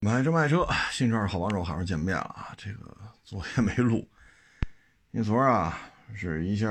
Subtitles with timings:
[0.00, 2.54] 买车卖车，新车好帮手，好好见面了啊！
[2.56, 4.08] 这个 昨天没录，
[5.10, 5.76] 因为昨儿啊
[6.14, 6.68] 是一下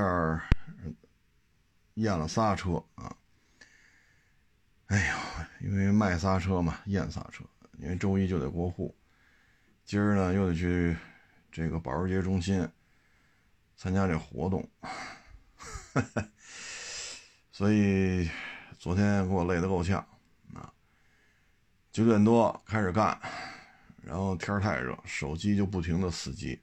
[1.94, 3.14] 验了仨车啊。
[4.86, 5.08] 哎
[5.60, 7.44] 呦，因为卖仨车嘛，验仨车，
[7.78, 8.96] 因为周一就得过户，
[9.84, 10.96] 今儿呢又得去
[11.52, 12.66] 这个保时捷中心
[13.76, 14.66] 参加这活动，
[17.52, 18.30] 所以
[18.78, 20.02] 昨天给我累得够呛。
[21.98, 23.18] 九点多开始干，
[24.02, 26.62] 然后天太热，手机就不停的死机，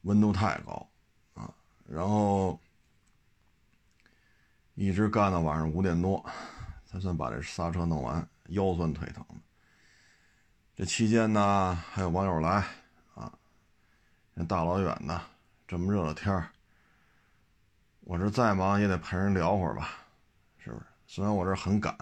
[0.00, 0.90] 温度太高
[1.34, 1.52] 啊，
[1.86, 2.58] 然后
[4.76, 6.24] 一直干到晚上五点多，
[6.86, 9.34] 才算把这刹车弄完，腰酸腿疼的。
[10.74, 12.64] 这期间呢，还有网友来
[13.14, 13.30] 啊，
[14.32, 15.20] 人大老远的，
[15.68, 16.48] 这么热的天儿，
[18.04, 19.90] 我这再忙也得陪人聊会儿吧，
[20.56, 20.86] 是不是？
[21.06, 21.94] 虽然我这很赶。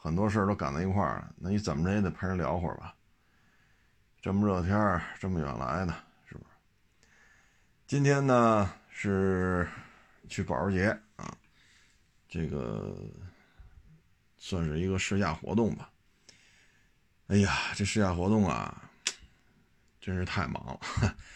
[0.00, 2.94] 很多事儿都赶在一块儿了，那你怎么着也得陪人聊会儿吧？
[4.22, 5.92] 这么热天儿，这么远来的，
[6.24, 6.44] 是不是？
[7.86, 9.68] 今天呢是
[10.28, 11.36] 去保时捷啊，
[12.28, 12.96] 这个
[14.36, 15.90] 算是一个试驾活动吧。
[17.26, 18.90] 哎呀，这试驾活动啊，
[20.00, 20.80] 真是太忙了，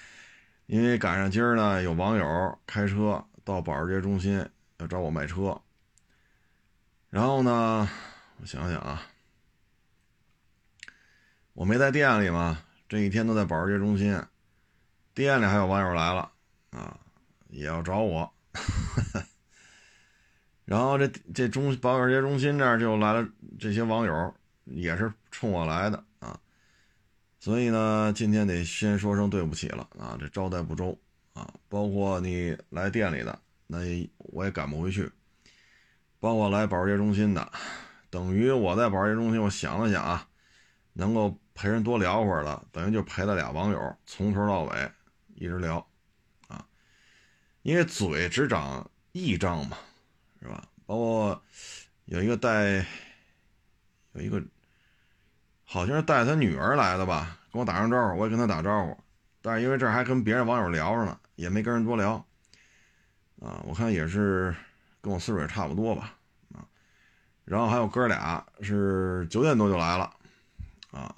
[0.66, 5.60] 因为赶上今儿呢有网友开车到保时捷中心要找我卖车，
[7.10, 7.88] 然后呢。
[8.42, 9.00] 我想想啊，
[11.52, 14.20] 我没在店里嘛，这一天都在保时捷中心。
[15.14, 16.28] 店里还有网友来了
[16.70, 16.98] 啊，
[17.50, 18.28] 也要找我。
[20.64, 23.24] 然后这这中保时捷中心这儿就来了
[23.60, 26.36] 这些网友，也是冲我来的啊。
[27.38, 30.98] 所以呢，今天得先说声对不起了啊，这招待不周
[31.32, 31.48] 啊。
[31.68, 35.08] 包括你来店里的，那也我也赶不回去。
[36.18, 37.52] 包括来保时捷中心的。
[38.12, 40.28] 等于我在保时捷中心，我想了想啊，
[40.92, 44.92] 能够陪人多聊会儿了，等于就陪了俩网友，从头到尾
[45.34, 45.78] 一直聊，
[46.46, 46.62] 啊，
[47.62, 49.78] 因为嘴只长一张嘛，
[50.42, 50.68] 是吧？
[50.84, 51.42] 包括
[52.04, 52.84] 有一个带，
[54.12, 54.42] 有一个
[55.64, 58.94] 好像是带他女儿来的吧，跟我打声招呼，我也跟他打招呼，
[59.40, 62.22] 但是因为这还跟别人网友聊着呢，也没跟人多聊，
[63.40, 64.54] 啊，我看也是
[65.00, 66.14] 跟我岁数也差不多吧。
[67.44, 70.14] 然后还有哥俩是九点多就来了，
[70.92, 71.14] 啊，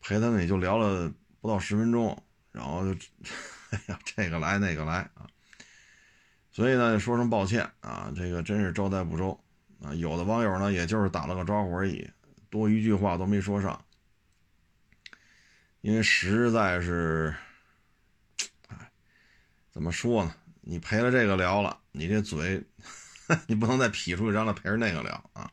[0.00, 1.10] 陪他们也就聊了
[1.40, 3.00] 不到十分钟，然后就，
[3.70, 5.26] 哎呀，这个来那个来啊，
[6.50, 9.38] 所以呢，说声抱歉啊，这个真是招待不周
[9.80, 9.94] 啊。
[9.94, 12.10] 有的网友呢，也就是打了个招呼而已，
[12.50, 13.82] 多一句话都没说上，
[15.82, 17.34] 因为实在是，
[18.68, 18.90] 哎，
[19.70, 20.34] 怎么说呢？
[20.62, 22.62] 你陪了这个聊了，你这嘴。
[23.46, 25.50] 你不能再劈出一张来陪着那个聊啊！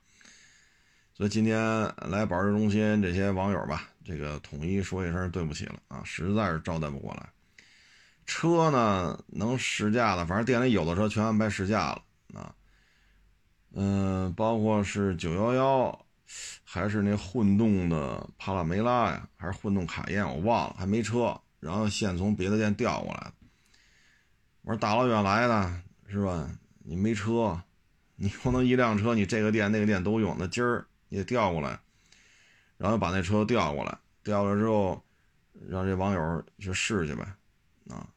[1.13, 1.59] 所以今天
[1.97, 7.29] 来保时中心这些网友吧，这个统一说一声对不起了啊，实在是招待不过来。
[8.25, 12.03] 车呢能试驾的，反正店里有的车全安排试驾了
[12.39, 12.53] 啊。
[13.73, 15.99] 嗯，包括是911，
[16.63, 23.33] 还是那混动的帕拉梅拉呀，还是混动卡宴，我忘了，还没车，然后现从别的店调过来的。
[24.61, 26.49] 我说大老远来的，是吧？
[26.89, 27.61] 你没车，
[28.15, 30.35] 你不能一辆车你这个店那个店都用。
[30.39, 31.79] 那今儿你得调过来，
[32.79, 34.99] 然后把那车调过来，调了之后，
[35.67, 37.23] 让这网友去试去呗。
[37.91, 38.09] 啊，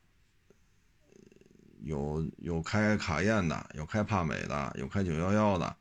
[1.83, 5.77] 有有开卡宴的，有开帕美的，有开九幺幺的，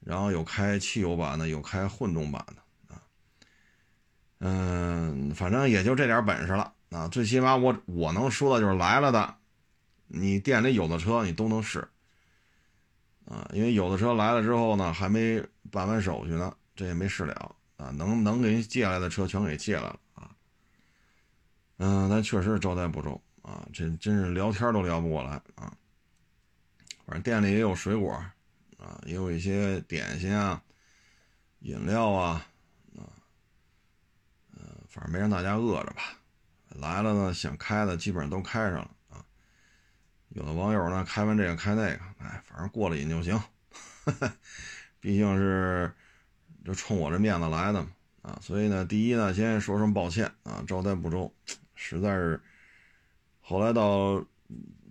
[0.00, 3.00] 然后有开汽油版的，有开混动版的啊。
[4.40, 7.06] 嗯，反正也就这点本事了啊。
[7.06, 9.36] 最起码我我能说的就是来了的。
[10.16, 11.80] 你店里有的车你都能试，
[13.24, 15.42] 啊，因为有的车来了之后呢，还没
[15.72, 17.90] 办完手续呢，这也没试了啊。
[17.90, 20.30] 能能给人借来的车全给借来了啊。
[21.78, 25.76] 嗯，但确实招待不周啊，这真是聊天都聊不过来啊。
[27.04, 28.12] 反正店里也有水果
[28.78, 30.62] 啊，也有一些点心啊、
[31.60, 32.46] 饮料啊，
[32.96, 33.02] 啊，
[34.52, 36.02] 嗯，反正没让大家饿着吧。
[36.68, 38.90] 来了呢，想开的基本上都开上了。
[40.34, 43.40] 有的网友呢，开完这个开那个，哎，反正过了瘾就行。
[45.00, 45.90] 毕竟是
[46.64, 47.88] 就冲我这面子来的嘛，
[48.22, 51.32] 啊，所以呢，第一呢，先说声抱歉啊，招待不周，
[51.74, 52.40] 实在是。
[53.40, 54.24] 后来到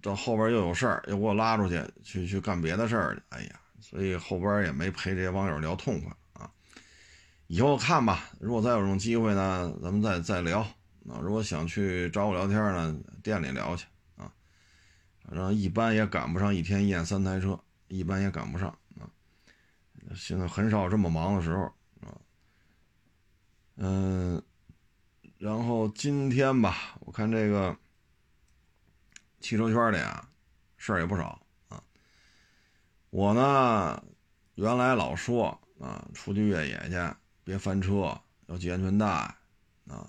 [0.02, 6.50] 到后边又有事儿，又给我拉出去去去干别的事儿去，哎呀，所以后边也没陪这些网友聊痛快啊。
[7.48, 10.60] 以后看吧，如果再有这种机会呢，咱们再再聊。
[11.10, 13.86] 啊，如果想去找我聊天呢，店里聊去。
[15.26, 19.10] 反正一般也赶不上一天验三台车，一般也赶不上啊。
[20.16, 21.64] 现在很少这么忙的时候
[22.02, 22.20] 啊。
[23.78, 24.44] 嗯，
[25.38, 27.76] 然后今天吧，我看这个
[29.40, 30.30] 汽车圈里啊，
[30.78, 31.82] 事儿也不少啊。
[33.10, 34.04] 我呢，
[34.56, 39.06] 原来老说啊，出去越野去别翻车，要系安全带
[39.88, 40.08] 啊，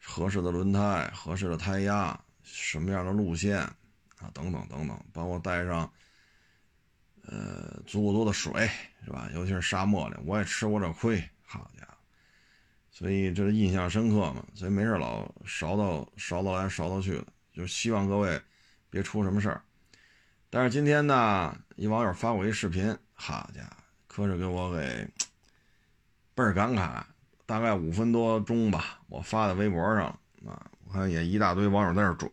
[0.00, 3.68] 合适的轮胎、合适的胎压、什么样的路线
[4.20, 5.90] 啊，等等等等，包括带上
[7.26, 8.68] 呃足够多的水，
[9.04, 9.28] 是吧？
[9.34, 11.94] 尤其是沙漠里，我也吃过这亏，好家伙！
[12.90, 18.40] 所以这是印象深刻嘛，所以没事老勺到勺到来勺到去的，就希望各位
[18.88, 19.62] 别出什么事儿。
[20.48, 23.76] 但是今天呢，一网友发我一视频，好家伙，
[24.06, 25.06] 可是给我给
[26.34, 27.02] 倍儿感慨。
[27.44, 30.06] 大概五分多钟吧，我发在微博上
[30.44, 32.28] 啊，我看也一大堆网友在那转。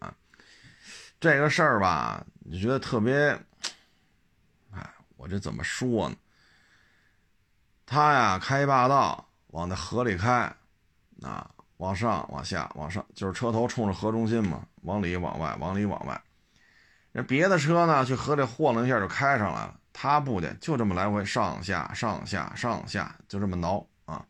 [1.24, 3.16] 这个事儿吧，你觉得特别，
[4.76, 6.16] 哎，我这怎么说呢？
[7.86, 9.26] 他呀，开霸道。
[9.52, 10.54] 往那河里开，
[11.22, 16.22] 啊，往上、往下、往上，就是车头冲着河中心嘛，往里、往外、往里、往外。
[17.14, 24.26] 人别的车呢，去河里晃了一下就开上来了，他不得，就这么来回上下、上下、上下，就这么挠啊。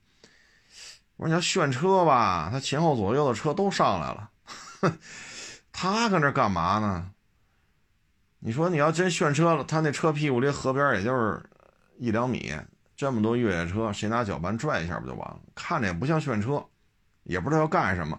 [1.16, 4.30] 我说你要炫车吧，他前后左右的车都上来了，
[5.74, 7.12] 他搁那干嘛呢？
[8.40, 11.44] 你说你要真炫车了，他那车屁股离河边也就是
[11.98, 12.56] 一两米。
[12.96, 15.40] 这么多越野车，谁拿脚板拽一下不就完了？
[15.56, 16.64] 看着也不像炫车，
[17.24, 18.18] 也不知道要干什么。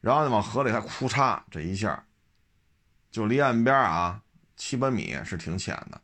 [0.00, 2.04] 然后呢，往河里还哭嚓，这一下
[3.10, 4.20] 就离岸边啊
[4.56, 6.00] 七八米是挺浅的，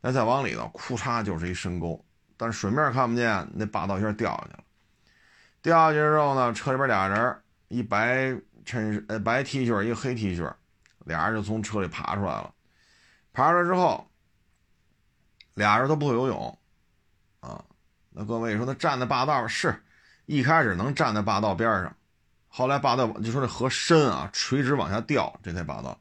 [0.00, 2.02] 那再往里头哭嚓就是一深沟，
[2.36, 4.64] 但是水面看不见，那霸道一下掉下去了。
[5.60, 10.52] 掉下去之后呢，车里边俩人，一白衬呃白 T 恤，一个黑 T 恤，
[11.04, 12.52] 俩人就从车里爬出来了。
[13.32, 14.06] 爬出来之后，
[15.54, 16.58] 俩人都不会游泳。
[17.40, 17.64] 啊，
[18.10, 19.74] 那各位说他站在霸道是，
[20.26, 21.96] 一开始能站在霸道边上，
[22.48, 25.98] 后来霸道就说这河深啊，垂直往下掉，这台霸道，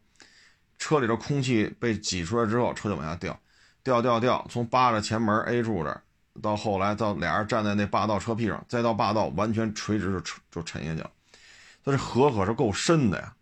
[0.77, 3.39] 车里的空气被挤出来之后，车就往下掉，
[3.81, 6.03] 掉掉掉，从扒着前门 A 柱这儿
[6.41, 10.21] 到后来到俩人站在那霸道车屁上，再到霸道完全垂直就
[10.51, 11.09] 就沉下去了。
[11.83, 13.35] 他这河可是够深的呀，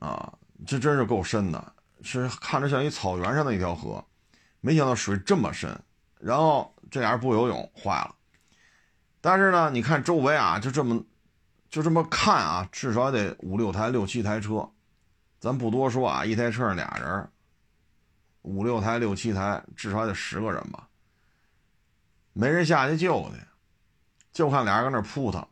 [0.00, 0.32] 啊，
[0.66, 1.72] 这真是够深的，
[2.02, 4.04] 是看着像一草原上的一条河，
[4.60, 5.78] 没想到水这么深，
[6.18, 6.74] 然后。
[6.90, 8.14] 这俩人不游泳坏了，
[9.20, 11.04] 但是呢，你看周围啊，就这么，
[11.68, 14.66] 就这么看啊，至少得五六台、六七台车，
[15.38, 17.30] 咱不多说啊，一台车上俩人，
[18.40, 20.88] 五六台、六七台，至少得十个人吧，
[22.32, 23.40] 没人下去救去，
[24.32, 25.46] 就看俩人搁那扑腾。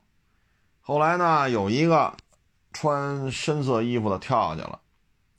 [0.86, 2.14] 后来呢，有一个
[2.72, 4.80] 穿深色衣服的跳下去了，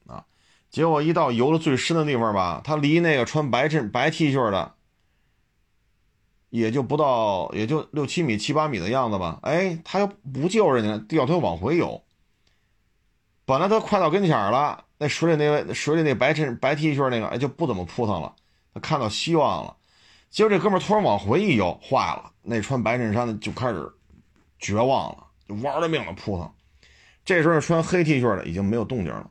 [0.07, 0.25] 啊，
[0.69, 4.73] 结果一到游的最深的地方吧，他离那个穿白衬白 T 恤的。
[6.49, 9.39] 也就不到，也就六七米、七八米的样子吧。
[9.41, 12.03] 哎，他又不救人家，掉头往回游。
[13.45, 18.35] 本来他快到跟前了，那水里那位水里那白衬白 T 恤那个，哎，就不怎么扑腾了。
[18.73, 19.77] 他看到希望了，
[20.29, 22.33] 结果这哥们突然往回一游，坏了。
[22.41, 23.89] 那穿白衬衫的就开始
[24.59, 26.51] 绝望了，就玩了命的扑腾。
[27.25, 29.29] 这时候穿黑 T 恤的已经没有动静了，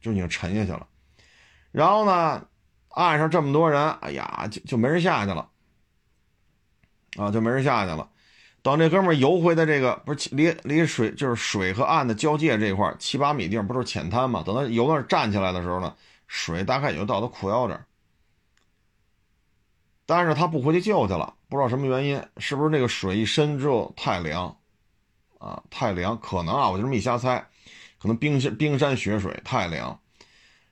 [0.00, 0.86] 就已经沉下去了。
[1.72, 2.46] 然后呢，
[2.88, 5.48] 岸上这么多人，哎呀，就就没人下去了。
[7.16, 8.10] 啊，就没人下去了。
[8.62, 14.42] 等这哥们游回的这个不是离离水就是水和岸的交界这块七八米地方不是浅滩嘛？
[14.44, 17.86] 等他游那儿站起来的时候呢，水大概也就到他裤腰这儿。
[20.04, 24.56] 但是他不回去救去了，不知道什么原因，是不是那个水一深之后太凉
[25.46, 25.62] 啊？
[25.70, 27.46] 太凉，可能啊，我就这么一瞎猜，
[27.98, 30.00] 可能冰山冰山雪水太凉。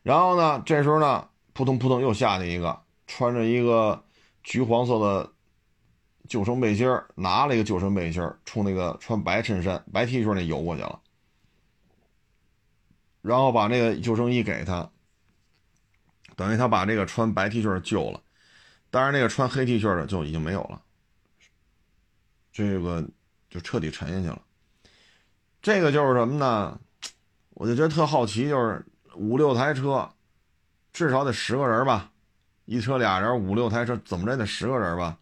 [0.02, 4.04] 然后呢，这时候呢，扑通扑通又下去一个，穿着一个
[4.42, 5.30] 橘黄色的。
[6.26, 10.98] 救生背心拿了一个救生背心冲那个穿白衬衫、白 T 恤那游过去了，
[13.20, 14.90] 然后把那个救生衣给他，
[16.34, 18.22] 等于他把这个穿白 T 恤救了，
[18.90, 20.80] 但是那个穿黑 T 恤的就已经没有了，
[22.50, 23.06] 这个
[23.50, 24.40] 就彻底沉下去了。
[25.64, 26.78] 这个就是什么呢？
[27.54, 30.10] 我就觉得特好奇，就是五六台车，
[30.92, 32.10] 至少得十个人吧，
[32.66, 35.16] 一车俩人，五六台车怎么着得十个人吧。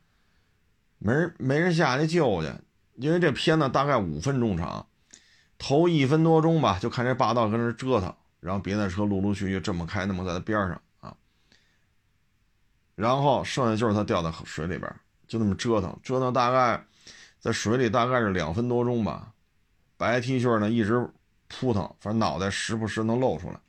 [0.99, 2.53] 没人没人下去救去，
[2.97, 4.85] 因为这片子大概五分钟长，
[5.59, 11.15] 头一分多钟吧，就看这霸道跟那折腾，然后别的车陆陆续续这么开，那么在他边上啊，
[12.97, 14.93] 然后剩下就是他掉在水里边，
[15.29, 16.85] 就那么折腾，折腾大概
[17.39, 19.29] 在水里大概是两分多钟吧。
[20.03, 21.09] 白 T 恤呢一直
[21.47, 23.61] 扑腾，反正脑袋时不时能露出来。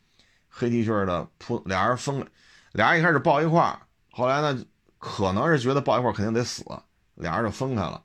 [0.49, 2.27] 黑 T 恤的扑，俩人分，
[2.71, 4.65] 俩人一开始抱一块儿，后来呢
[4.97, 6.65] 可能是觉得抱一块儿肯定得死。
[7.13, 8.03] 俩人就分开了，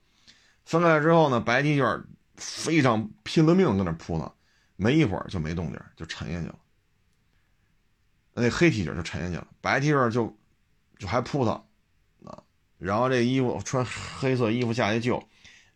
[0.66, 2.04] 分开了之后呢，白 T 恤
[2.37, 4.30] 非常拼了命搁那扑腾，
[4.76, 6.58] 没一会儿就没动静，就沉下去了。
[8.35, 10.37] 那黑 T 恤就沉下去了，白 T 恤就
[10.99, 11.54] 就还扑腾
[12.26, 12.42] 啊。
[12.76, 13.82] 然后这衣服穿
[14.20, 15.26] 黑色衣服下去救，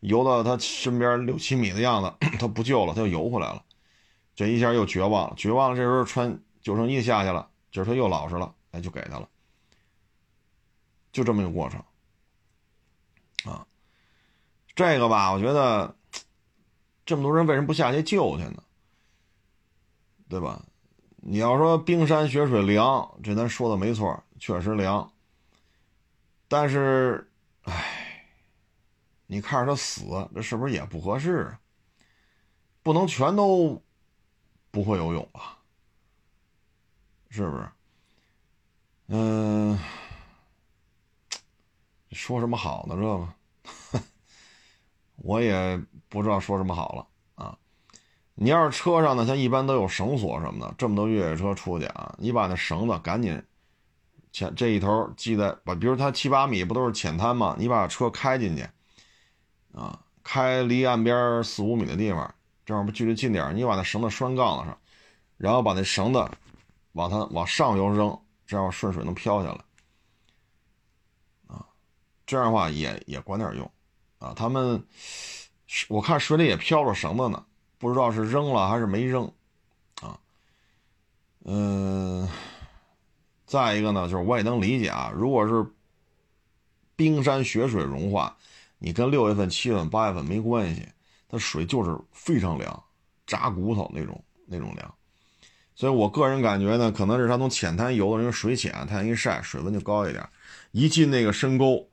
[0.03, 3.65] 游到他身边六七米的样子， 他不救了，他又游回来了。
[4.35, 5.77] 这一下又绝望了，绝望了。
[5.77, 9.29] 这时候穿救生衣下去了，这时候他又老实了，哎，就给他了。
[11.13, 11.83] 就这么一个过程
[13.45, 13.67] 啊。
[14.75, 15.95] 这个吧，我觉得
[17.05, 18.63] 这么多人为什么不下去救去呢？
[20.29, 20.63] 对吧？
[21.25, 25.13] 你要说冰山雪水凉，这咱说的没错，确实凉。
[26.49, 27.31] 但是，
[27.63, 28.02] 唉，
[29.33, 31.59] 你看着他死，这是不是也不合适啊？
[32.83, 33.83] 不能全都
[34.71, 35.57] 不会游泳吧？
[37.31, 37.67] 是不是？
[39.07, 39.79] 嗯，
[42.13, 42.95] 说什么好呢？
[42.95, 43.01] 这
[43.97, 44.05] 个，
[45.17, 47.07] 我也不知道说什么好了
[47.43, 47.57] 啊。
[48.35, 53.43] 你要是车上呢，像一般都有绳索什么的，这么多越野车出去啊，你把那绳子赶紧
[54.31, 57.57] 前这一头系在把，比如它七八米不都是浅滩吗？
[57.59, 58.69] 你把车开进去，
[59.75, 64.79] 啊，开离岸边四五米的地方，这样不距离近点你把那绳子拴杠子上，
[65.37, 66.27] 然后把那绳子
[66.93, 69.65] 往它往上游扔，这样顺水能飘下来，
[71.47, 71.67] 啊，
[72.27, 73.71] 这样的话也也管点用，
[74.19, 74.85] 啊，他们
[75.89, 77.45] 我看水里也飘着绳子呢。
[77.79, 79.25] 不知道是扔了还是没扔，
[80.01, 80.17] 啊，
[81.45, 82.29] 嗯，
[83.45, 85.67] 再一个呢，就是我也能理解啊，如果是
[86.95, 88.37] 冰山雪水融化，
[88.85, 90.85] 你跟六月份、七月份、八月份没关系，
[91.29, 92.83] 它水就是非常凉，
[93.29, 94.93] 扎骨头那种那种凉。
[95.73, 100.29] 所以我个人感觉呢，可能是他从浅滩游的，因为水浅，太阳一晒，水温就高一点，
[100.73, 101.89] 一进那个深沟，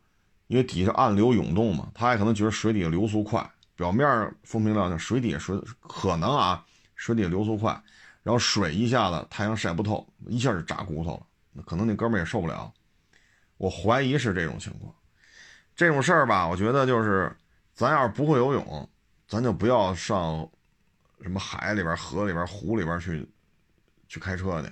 [0.47, 3.47] 因为底下暗流涌动嘛，他也可能觉得水底下流速快。
[3.75, 6.65] 表面风平浪静，水底下水可能啊，
[6.95, 7.71] 水底下流速快，
[8.23, 11.21] 然后水一下子太阳晒不透，一下就扎骨头
[11.53, 12.73] 了，可能那哥们也受不了。
[13.57, 14.91] 我怀疑是这种情况。
[15.79, 17.33] 这种事儿吧，我觉得就是
[17.73, 18.89] 咱要是不会游泳，
[19.29, 20.45] 咱就不要上
[21.21, 23.25] 什么海里边、河里边、湖里边去
[24.09, 24.69] 去开车去，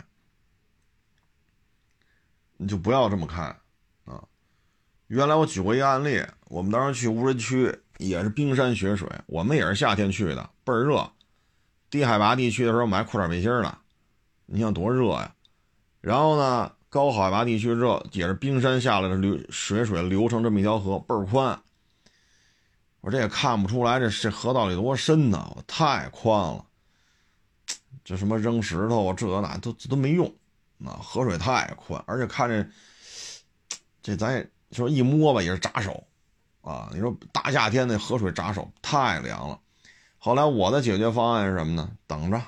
[2.57, 3.41] 你就不要这么开
[4.03, 4.21] 啊。
[5.07, 7.73] 原来我举过一个案例，我们当时去无人区。
[7.99, 11.09] 也是冰山雪水，我们也是夏天去的，倍儿热。
[11.89, 13.79] 低海拔地区的时候买裤衩背心了，
[14.45, 15.33] 你想多热呀？
[15.99, 21.59] 然后呢，高海拔地区热也是冰山下来的流水水流成这么一条河，倍儿宽。
[23.01, 26.65] 我这也看不出来这这河道里多深呢，我太宽了。
[28.03, 30.33] 这什么扔石头啊，这那都都没用，
[30.85, 32.65] 啊，河水太宽，而且看着
[34.01, 36.03] 这咱也说一摸吧也是扎手。
[36.61, 39.59] 啊，你说大夏天那河水扎手太凉了。
[40.17, 41.89] 后来我的解决方案是什么呢？
[42.07, 42.41] 等着，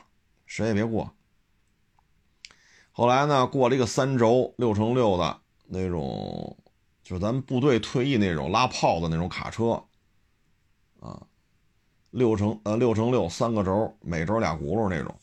[0.46, 1.10] 谁也别过。
[2.91, 6.58] 后来呢，过了一个三轴六乘六的那种，
[7.03, 9.84] 就是咱们部队退役那种拉炮的那种卡车，
[11.00, 11.22] 啊，
[12.12, 15.15] 六乘呃六乘六三个轴，每轴俩轱辘那种。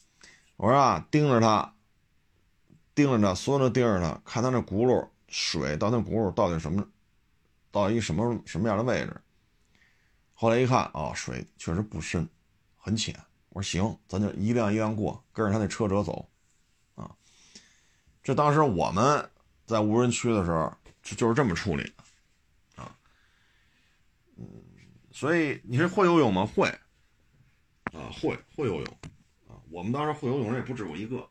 [0.57, 1.75] 我说啊，盯着它，
[2.95, 6.87] 盯着它，所有人都盯着它，看它那轱辘水到那轱辘到底什么。
[7.73, 9.21] 到一什么什么样的位置？
[10.33, 12.27] 后来一看，啊，水确实不深，
[12.79, 13.15] 很浅。
[13.51, 16.27] 我说行，咱就一辆一辆过，跟着他那车辙走，
[18.27, 19.31] 这当时我们
[19.67, 22.99] 在无人区的时候，就就是这么处理的，啊，
[24.37, 24.45] 嗯，
[25.13, 26.45] 所以你是会游泳吗？
[26.45, 26.67] 会，
[27.93, 28.99] 啊，会会游泳，
[29.47, 31.25] 啊，我们当时会游泳人也不止我一个，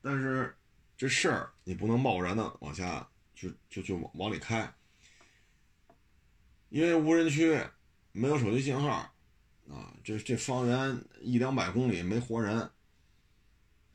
[0.00, 0.56] 但是
[0.96, 3.04] 这事儿你不能贸然的往下
[3.34, 4.72] 就就就往往里开。
[6.68, 7.60] 因为无人区
[8.12, 8.88] 没有手机信号，
[9.68, 12.56] 啊，这这方圆一两百公里没活人，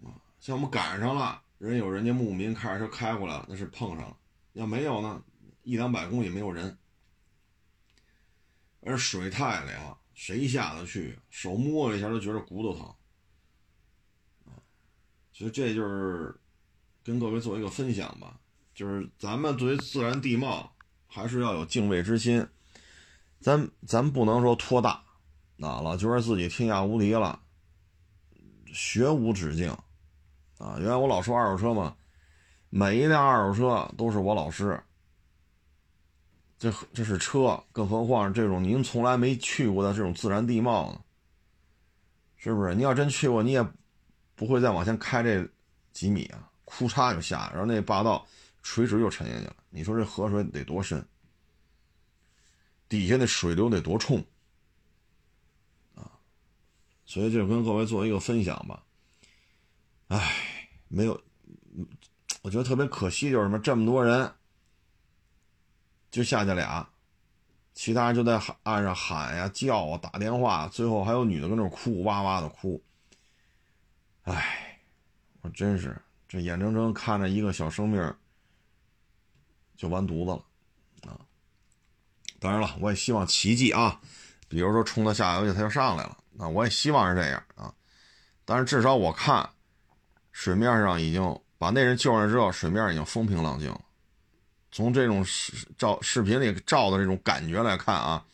[0.03, 4.17] 啊，像我们赶上了，人有人家牧民开着车开过来了，那是碰上了；
[4.53, 5.23] 要没有呢，
[5.61, 6.75] 一两百公里没有人，
[8.81, 11.19] 而水太凉，谁下得去？
[11.29, 12.85] 手摸一下都觉得骨头疼，
[14.45, 14.57] 啊，
[15.31, 16.35] 所以这就是
[17.03, 18.39] 跟各位做一个分享吧，
[18.73, 20.75] 就是咱们对于自然地貌
[21.05, 22.47] 还是要有敬畏之心。
[23.39, 25.03] 咱咱不能说托大，
[25.59, 27.39] 啊，老觉得自己天下无敌了，
[28.73, 29.77] 学无止境，
[30.61, 31.95] 啊，原来我老说二手车嘛，
[32.69, 34.79] 每一辆二手车都是我老师，
[36.59, 41.01] 这这是车，更何况这种您从来没去过的这种自然地貌呢，
[42.37, 42.75] 是不是？
[42.75, 43.67] 你要真去过，你也
[44.35, 45.49] 不会再往前开这
[45.93, 48.23] 几米啊，哭嚓就下，然后那霸道
[48.61, 51.03] 垂直就沉下去了，你说这河水得多深？
[52.87, 54.23] 底下那水流得多冲
[55.95, 56.11] 啊
[57.05, 58.83] 所以就跟各位做一个分享吧。
[60.09, 60.40] 哎，
[60.93, 61.19] 没有，
[62.41, 64.29] 我觉得特别可惜，就是什么这么多人，
[66.11, 66.85] 就下去俩，
[67.73, 68.33] 其他人就在
[68.63, 72.83] 岸上喊呀、叫啊、打电话，最后还有女的跟那哭，哇哇的哭。
[74.23, 74.81] 唉，
[75.39, 78.15] 我真是这眼睁睁看着一个小生命
[79.77, 81.17] 就完犊子了啊！
[82.39, 84.01] 当然了，我也希望奇迹啊，
[84.49, 87.73] 比如说冲到下游去，他就上来了，那我也希望是这样啊。
[88.43, 89.49] 但是至少我看
[90.31, 93.81] 水面上已经把那人救上来之后，水面已经风平浪静了。
[94.71, 98.25] 从这种视照视频里照的这种感觉来看啊，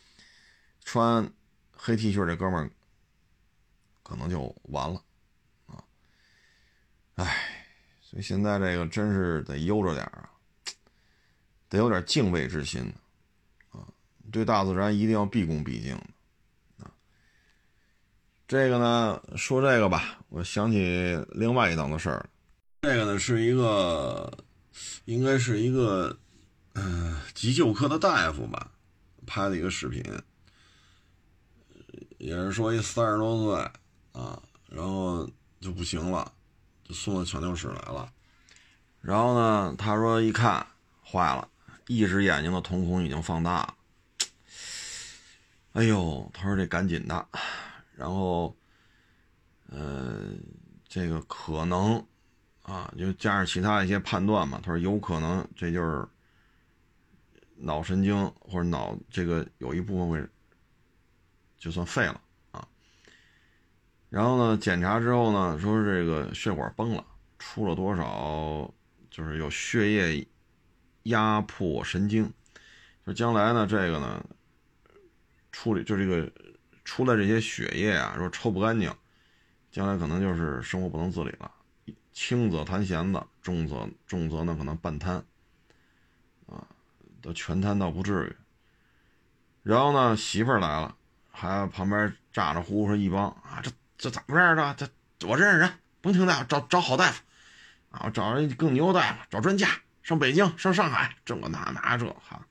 [0.84, 1.28] 穿
[1.72, 2.70] 黑 T 恤这哥们儿
[4.04, 5.02] 可能就完了。
[7.16, 7.66] 唉，
[8.00, 10.30] 所以现在这个真是得悠着点啊，
[11.68, 12.94] 得有点敬畏之心
[13.72, 13.82] 啊，
[14.32, 16.08] 对大自然一定要毕恭毕敬的。
[18.48, 22.30] 这个呢，说这个吧，我想起另外一档子事儿，
[22.82, 24.32] 这个呢是一个，
[25.04, 26.18] 应该是一个，
[26.74, 28.72] 嗯，急救科的大夫吧，
[29.26, 30.02] 拍的一个视频，
[32.18, 33.62] 也是说一三十多岁
[34.14, 36.32] 啊，然后就不行了。
[36.86, 38.10] 就送到抢救室来了，
[39.02, 40.66] 然后呢，他说一看
[41.04, 41.46] 坏了，
[41.88, 43.76] 一只眼睛的瞳孔已经放大了。
[45.74, 47.28] 哎呦，他说这赶紧的，
[47.98, 48.56] 然后，
[49.70, 50.30] 呃，
[50.88, 51.98] 这个可能
[52.62, 56.08] 啊，就加上其他一些判断嘛，他说有可能这就是
[57.56, 60.30] 脑神经或者脑这个有一部分会
[61.58, 62.68] 就算废了啊。
[64.10, 64.58] 然后呢？
[64.58, 65.60] 检查之后呢？
[65.60, 67.04] 说这个血管崩了，
[67.40, 68.72] 出了多少？
[69.10, 70.28] 就是有血液
[71.04, 72.32] 压迫神经。
[73.04, 74.24] 说将来呢，这个呢，
[75.52, 76.32] 处理就这个
[76.88, 78.90] 出来这些血液啊，说抽不干净，
[79.70, 81.52] 将来可能就是生活不能自理了。
[82.14, 85.18] 轻则瘫弦子，重则重则呢可能半瘫，
[86.48, 86.64] 啊，
[87.22, 88.36] 都全瘫倒不至于。
[89.64, 90.96] 然后呢，媳妇儿来了，
[91.30, 93.70] 还旁边咋着呼呼一帮啊这。
[94.00, 94.76] 这咋回事呢？
[94.78, 94.88] 这
[95.28, 97.24] 我认识人，甭听大夫，找找好大夫
[97.90, 98.02] 啊！
[98.06, 99.68] 我找人更牛大夫，找专家，
[100.04, 102.46] 上北京，上上海，这个那那这哈。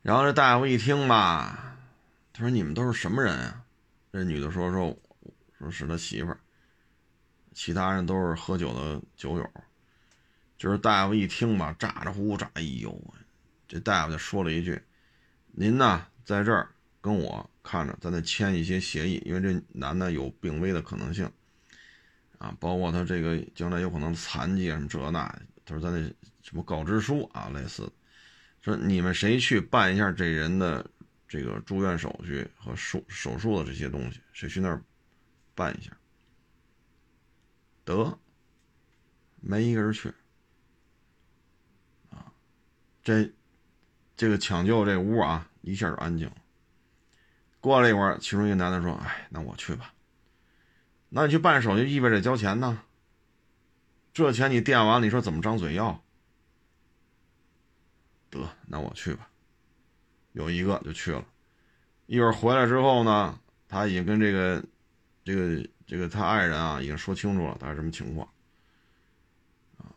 [0.00, 1.69] 然后这大夫一听吧，
[2.40, 3.62] 他说：“你们都是什么人呀？”
[4.10, 4.98] 这女的说：“说
[5.58, 6.40] 说是他媳妇儿，
[7.52, 9.50] 其他人都是喝酒的酒友。”
[10.56, 12.98] 就是大夫一听吧，咋咋呼呼咋，哎呦，
[13.68, 14.80] 这大夫就说了一句
[15.52, 16.70] ：“您呢，在这儿。”
[17.02, 21.30] 跟我看着，咱得签一些协议，因为这男的有病危的可能性，
[22.36, 25.26] 啊，包括他这个将来有可能残疾什么这那，
[25.64, 27.90] 他说咱得什么告知书啊，类似，
[28.60, 30.84] 说你们谁去办一下这人的
[31.30, 34.82] 这个住院手续和手手术的这些东西，谁去那儿
[35.54, 35.96] 办一下，
[37.84, 38.18] 得，
[39.40, 40.12] 没一个人去，
[42.10, 42.32] 啊，
[43.04, 43.32] 这
[44.16, 46.36] 这个抢救这屋啊，一下就安静了。
[47.60, 49.94] 过了一会儿，其中一个男的说：“哎，那我去吧。
[51.10, 52.82] 那你去办手续，意味着交钱呢。
[54.12, 56.02] 这钱你垫完，你说怎么张嘴要？
[58.30, 59.29] 得，那我去吧。
[60.32, 61.24] 有一个就去了。
[62.06, 63.38] 一会儿回来之后呢，
[63.68, 64.64] 他已经跟这个、
[65.24, 68.28] 这个、这个他爱人啊，已经说清楚了，他是什么情况
[69.78, 69.90] 啊。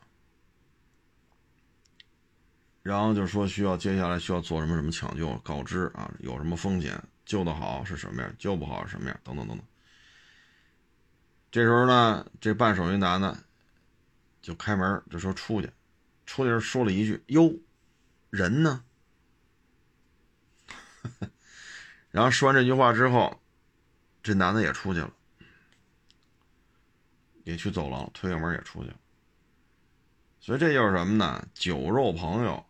[2.81, 9.65] 然后就说需要接下来需要做什么什么抢救，告知啊，有什么风险。”救得好是什么样，救不好是什么样，等等等等。
[11.49, 13.41] 这时候呢，这办手续男呢
[14.41, 15.71] 就开门就说出去，
[16.25, 17.49] 出去时说了一句：“哟，
[18.29, 18.83] 人呢？”
[22.11, 23.41] 然后说完这句话之后，
[24.21, 25.11] 这男的也出去了，
[27.43, 28.95] 也去走廊推开门也出去了。
[30.39, 31.47] 所以这就是什么呢？
[31.53, 32.65] 酒肉朋友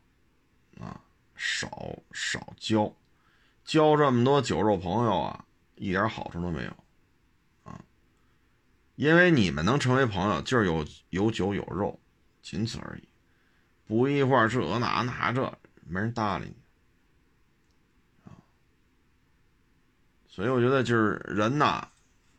[0.80, 1.02] 啊，
[1.36, 2.96] 少少交。
[3.66, 6.78] 交这么多酒肉朋友啊，一点好处都没有，
[7.64, 7.82] 啊，
[8.96, 11.98] 因为你们能成为朋友，就是有有酒有肉，
[12.42, 13.08] 仅此而已，
[13.86, 16.63] 不一会儿这那那这，没人搭理你，
[20.34, 21.88] 所以我觉得就是人呐，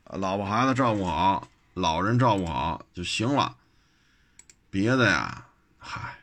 [0.04, 3.56] 老婆孩子照顾好，老人照顾好就行了，
[4.68, 5.46] 别的呀，
[5.78, 6.18] 嗨，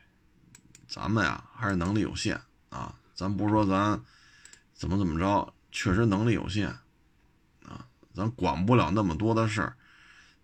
[0.85, 4.03] 咱们呀还是能力有限啊，咱不是说咱。
[4.73, 5.53] 怎么怎么着？
[5.71, 6.67] 确实能力有限，
[7.63, 9.77] 啊，咱管不了那么多的事儿，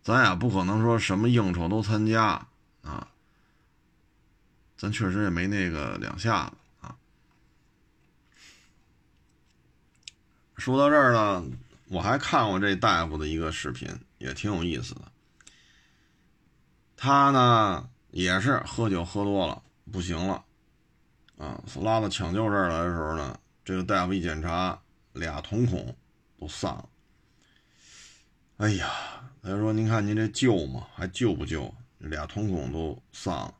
[0.02, 2.48] 咱也不可能说什么应酬都参加
[2.84, 3.08] 啊，
[4.78, 6.96] 咱确实也没那个两下子啊。
[10.58, 11.46] 说到这儿呢，
[11.88, 15.02] 我还看过这大夫的一个视频，也挺有意思的。
[16.96, 20.44] 他呢也是喝酒喝多了，不行了，
[21.38, 24.82] 啊，拉到抢救这儿来的时候呢，这个大夫一检查，
[25.14, 25.96] 俩瞳孔
[26.40, 26.90] 都散了。
[28.58, 28.90] 哎呀，
[29.44, 30.88] 他说：“您看您这救吗？
[30.96, 31.72] 还救不救？
[32.00, 33.54] 俩瞳孔都散了，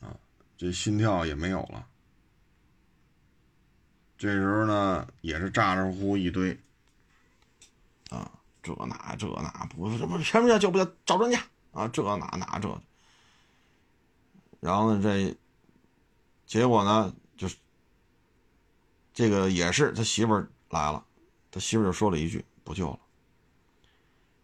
[0.00, 0.14] 啊，
[0.58, 1.86] 这心跳也没有了。
[4.18, 6.58] 这时候呢，也是咋咋呼呼一堆，
[8.10, 8.30] 啊，
[8.62, 10.90] 这那这那不是这不什么叫救不救？
[11.04, 12.80] 找专家啊，这那那这。
[14.60, 15.36] 然后呢，这
[16.46, 17.56] 结果呢，就是
[19.12, 20.34] 这个也是他媳妇
[20.70, 21.04] 来了，
[21.50, 22.98] 他媳妇就说了一句：不救了。”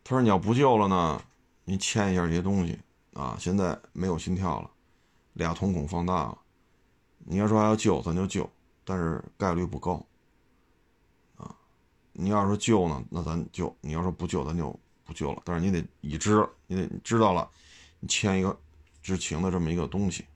[0.05, 1.23] 他说：“你要不救了呢，
[1.65, 2.77] 你签一下这些东西
[3.15, 3.37] 啊。
[3.39, 4.69] 现在没有心跳了，
[5.35, 6.39] 俩瞳孔放大了。
[7.19, 8.51] 你要说还要救，咱就救，
[8.85, 10.05] 但是概率不高
[11.37, 11.55] 啊。
[12.13, 15.43] 你要说救呢，那咱救；你要说不救，咱就不救了。
[15.45, 17.51] 但是你得已知，你得知道了，
[18.01, 18.59] 你签一个
[19.03, 20.27] 知情的这么一个东西。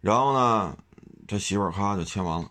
[0.00, 0.78] 然后呢，
[1.26, 2.50] 这媳妇儿咔就签完了。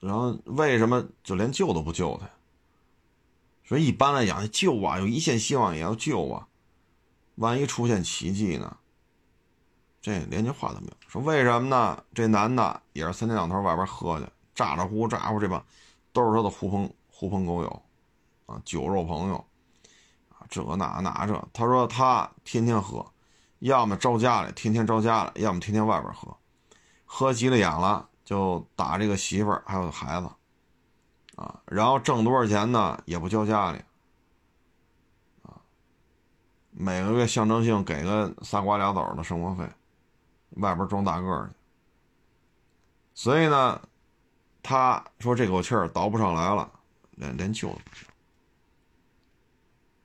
[0.00, 2.28] 然后为什么就连救都不救他？”
[3.64, 6.48] 所以一般来讲，救啊，有一线希望也要救啊，
[7.36, 8.76] 万一出现奇迹呢？
[10.02, 10.92] 这连句话都没有。
[11.08, 12.04] 说为什么呢？
[12.12, 15.64] 这男的也是三天两头外边喝去，咋咋呼呼咋呼，这帮
[16.12, 17.82] 都是他的狐朋狐朋狗友
[18.46, 19.36] 啊，酒肉朋友
[20.28, 21.48] 啊，这个那那这。
[21.52, 23.06] 他说他天天喝，
[23.60, 26.36] 要么招家里，天天招家里，要么天天外边喝，
[27.06, 30.28] 喝急了眼了就打这个媳妇儿还有孩子。
[31.34, 33.02] 啊，然后挣多少钱呢？
[33.06, 33.78] 也不交家里，
[35.42, 35.56] 啊，
[36.70, 39.66] 每个月象征性给个仨瓜俩枣的生活费，
[40.56, 41.54] 外边装大个去。
[43.14, 43.80] 所以呢，
[44.62, 46.70] 他说这口气儿倒不上来了，
[47.12, 48.08] 连连救都不行。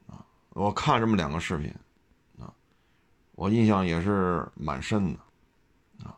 [0.08, 1.74] 啊，我看这么两个视频，
[2.40, 2.52] 啊，
[3.34, 5.20] 我印象也是蛮深的，
[6.06, 6.18] 啊，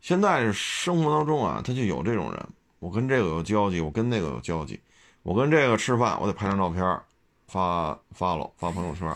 [0.00, 2.48] 现在生活当中啊，他就有这种人。
[2.78, 4.80] 我跟这个有交集，我跟那个有交集，
[5.22, 7.00] 我跟这个吃饭，我得拍张照片
[7.46, 9.10] 发发了发朋友圈；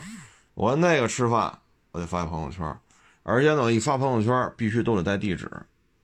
[0.55, 1.59] 我跟那个吃饭，
[1.93, 2.77] 我得发朋友圈。
[3.29, 5.51] 而且呢，一发朋友圈必须都得带地址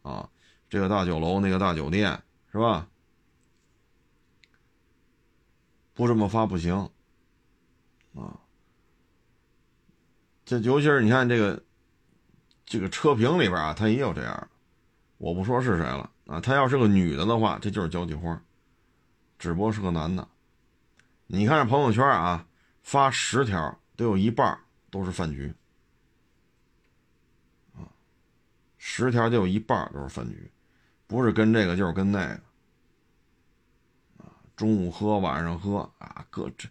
[0.03, 0.29] 啊，
[0.69, 2.87] 这个大酒楼，那个大酒店，是吧？
[5.95, 6.91] 不这么发不行
[8.15, 8.39] 啊。
[10.45, 11.65] 这尤其是你看这个
[12.67, 14.51] 这个车评里边啊，他也有这样，
[15.17, 16.11] 我不说是谁了。
[16.27, 18.39] 啊，他要是个女的的话，这就是交际花，
[19.39, 20.29] 只不过是个男的。
[21.27, 22.47] 你看这朋友圈啊，
[22.83, 24.59] 发十条，得有一半
[24.91, 25.55] 都是饭局，
[27.75, 27.89] 啊，
[28.87, 30.53] 十条就有一半都是分局，
[31.07, 32.35] 不是跟这个就是跟那个，
[34.19, 36.69] 啊，中午喝，晚上喝，啊，各这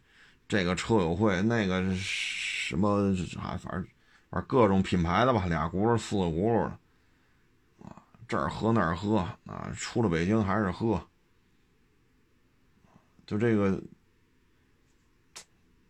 [0.48, 3.84] 这个车友会，那个什么啊，反正
[4.30, 6.78] 反正各种品牌的吧，俩轱辘，四个轱辘的。
[7.84, 11.04] 啊这儿喝那儿喝啊，出了北京还是喝，
[13.26, 13.82] 就这个，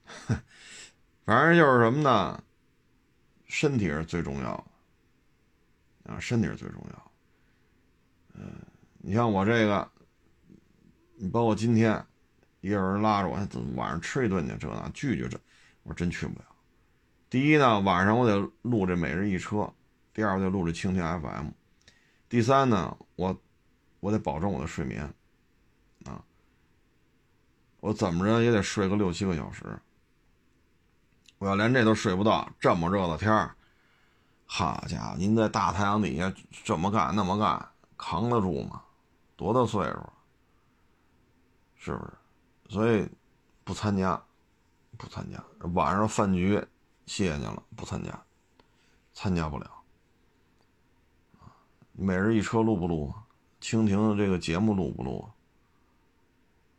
[1.26, 2.42] 反正就是什么呢？
[3.46, 4.64] 身体是最重要的
[6.04, 7.12] 啊，身体是最重要。
[8.36, 8.52] 嗯，
[8.98, 9.90] 你像我这个，
[11.16, 12.06] 你包括今天，
[12.62, 13.38] 一个人拉着我，
[13.76, 15.40] 晚上吃一顿去，这那拒绝这，
[15.84, 16.46] 我真去不了。
[17.30, 19.72] 第一呢，晚上我得录这每日一车；
[20.14, 21.48] 第二，我得录这蜻蜓 FM。
[22.28, 23.42] 第三呢，我
[24.00, 25.04] 我得保证我的睡眠，
[26.06, 26.24] 啊，
[27.80, 29.64] 我怎么着也得睡个六七个小时。
[31.38, 33.56] 我要连这都睡不到，这么热的天儿，
[34.56, 36.32] 好家伙，您在大太阳底下
[36.64, 38.84] 这么干那么干，扛得住吗？
[39.36, 40.00] 多大岁数？
[41.76, 42.14] 是不是？
[42.70, 43.10] 所以
[43.64, 44.24] 不参加，
[44.96, 45.44] 不参加。
[45.74, 46.64] 晚上饭局
[47.08, 48.24] 谢谢您了，不参加，
[49.12, 49.68] 参加不了。
[51.94, 53.12] 每日一车录不录？
[53.60, 55.28] 蜻蜓的这个节目录不录？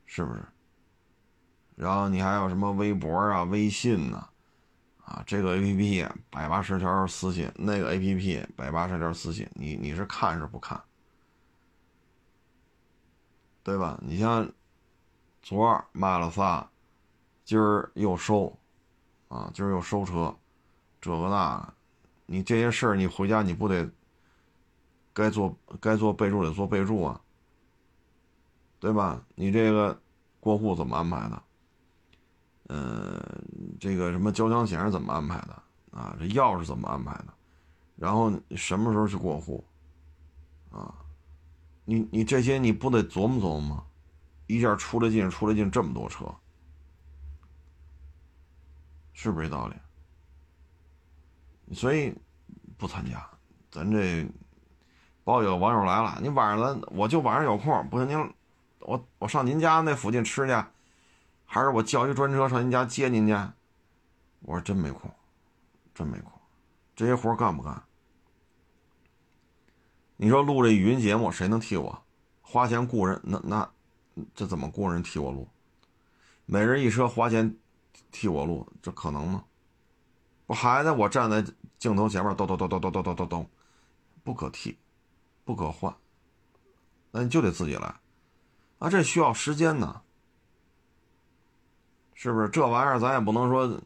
[0.06, 0.46] 是不是？
[1.74, 4.18] 然后你还有什么微博啊、微信呐？
[4.18, 4.33] 啊，
[5.04, 10.82] 啊这个 A P P 百八十条私信，那个 A P P 百八十条私信，你你是看是不看？
[13.62, 13.98] 对吧？
[14.02, 14.50] 你像
[15.42, 16.68] 昨儿卖了仨，
[17.44, 18.58] 今儿又收，
[19.28, 20.34] 啊，今儿又收车，
[21.00, 21.74] 这个那，
[22.26, 23.90] 你这些事儿你回家你不得？
[25.12, 27.20] 该做该做备注得做备注啊，
[28.80, 29.24] 对吧？
[29.34, 29.98] 你这个
[30.40, 31.42] 过户怎么安排的？
[32.68, 33.20] 嗯，
[33.78, 36.16] 这个什么交强险是怎么安排的啊？
[36.18, 37.26] 这钥匙怎么安排的？
[37.96, 39.64] 然后什么时候去过户？
[40.70, 40.94] 啊，
[41.84, 43.84] 你你这些你不得琢磨琢磨吗？
[44.46, 46.26] 一下出来进出来进这么多车，
[49.12, 49.74] 是不是这道理？
[51.74, 52.14] 所以
[52.76, 53.26] 不参加。
[53.70, 54.28] 咱这，
[55.22, 58.34] 包有网友来了，你晚上咱我就晚上有空，不行您，
[58.80, 60.64] 我我上您家那附近吃去，
[61.54, 63.32] 还是我叫一专车上您家接您去？
[64.40, 65.08] 我说真没空，
[65.94, 66.32] 真没空，
[66.96, 67.80] 这些活干不干？
[70.16, 72.02] 你说录这语音节目，谁能替我
[72.42, 73.20] 花钱雇人？
[73.22, 73.70] 那那
[74.34, 75.46] 这怎么雇人替我录？
[76.44, 77.56] 每人一车花钱
[78.10, 79.44] 替我录，这可能吗？
[80.46, 81.40] 不还得我站在
[81.78, 83.46] 镜头前面叨叨叨叨叨叨叨叨，
[84.24, 84.76] 不可替，
[85.44, 85.94] 不可换，
[87.12, 87.94] 那你就得自己来
[88.80, 88.90] 啊！
[88.90, 90.02] 这需要时间呢，
[92.14, 92.48] 是不是？
[92.48, 93.80] 这玩意儿咱也不能说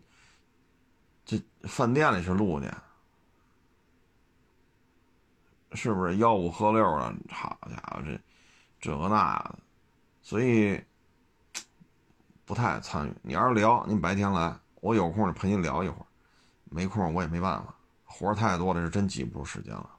[1.24, 2.82] 这饭店里是录的。
[5.72, 7.14] 是不是吆五喝六的？
[7.28, 8.18] 好家伙，这
[8.80, 9.58] 这个那的，
[10.22, 10.82] 所以
[12.46, 13.14] 不太参与。
[13.20, 16.06] 你要是聊，您白天来，我有空就陪您聊一会儿；
[16.64, 19.90] 没空我也没办法，活太多了，是真挤不出时间了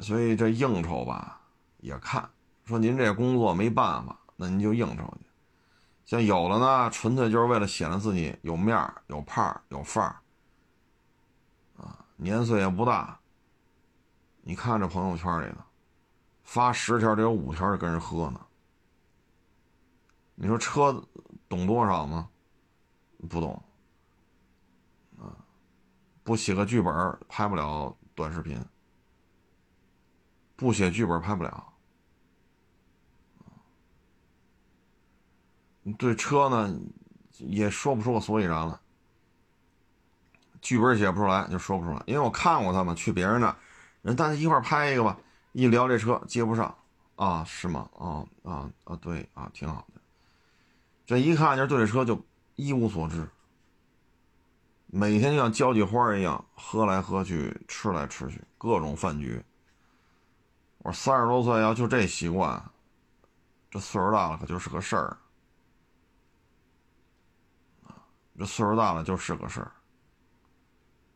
[0.00, 1.42] 所以这应酬吧，
[1.80, 2.26] 也看
[2.64, 5.26] 说您这工作没办法，那您就应酬去。
[6.06, 10.16] 像有的呢，纯粹就是为了显得自己有面儿、有派儿、有范儿。
[11.76, 13.20] 啊年岁也不大，
[14.40, 15.58] 你看这朋友圈里的，
[16.42, 18.40] 发十条得有五条是跟人喝呢。
[20.34, 21.06] 你说车
[21.46, 22.30] 懂多少吗？
[23.28, 23.62] 不懂。
[25.18, 25.36] 啊，
[26.22, 28.58] 不写个剧本拍不了短视频，
[30.56, 31.69] 不写剧本拍不了。
[35.98, 36.74] 对车呢，
[37.38, 38.80] 也说不出个所以然了。
[40.60, 43.56] 剧本写不出来就说不出来，因为我看过他们去别人那，
[44.02, 45.16] 人大家一块拍一个吧，
[45.52, 46.76] 一聊这车接不上，
[47.16, 47.88] 啊是吗？
[47.98, 50.00] 啊啊啊对啊挺好的，
[51.06, 52.22] 这一看就是对这车就
[52.56, 53.26] 一无所知，
[54.86, 59.42] 每天就像交际花一样喝来喝去吃来吃去各种饭局。
[60.80, 62.62] 我三十多岁要就这习惯，
[63.70, 65.16] 这岁数大了可就是个事儿，
[68.40, 69.70] 这岁数大了就是个事儿。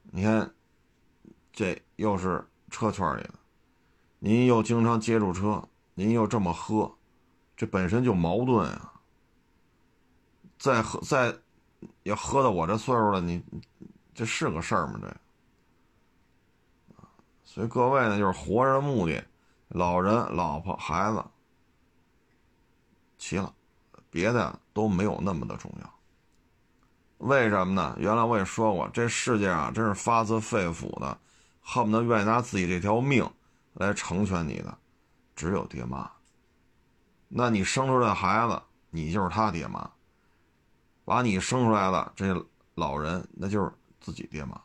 [0.03, 0.55] 你看，
[1.51, 3.31] 这又是车圈里的，
[4.19, 6.95] 您又经常接触车，您又这么喝，
[7.57, 8.93] 这本身就矛盾啊。
[10.59, 11.35] 再喝再，
[12.03, 13.43] 要喝到我这岁数了，你
[14.13, 15.01] 这是个事儿吗？
[15.01, 15.17] 这，
[17.43, 19.27] 所以各位呢，就是活着的目的，
[19.69, 21.25] 老人、老婆、孩子
[23.17, 23.55] 齐了，
[24.11, 25.94] 别的都没有那么的重要。
[27.25, 27.97] 为什么呢？
[27.99, 31.19] 原来我也说过，这世界啊，真是发自肺腑的，
[31.63, 33.27] 恨不得愿意拿自己这条命
[33.73, 34.77] 来成全你的，
[35.35, 36.11] 只有爹妈。
[37.29, 38.61] 那你生出来孩子，
[38.91, 39.91] 你就是他爹妈；
[41.07, 44.61] 把你生出来的这老人，那就是自己爹妈，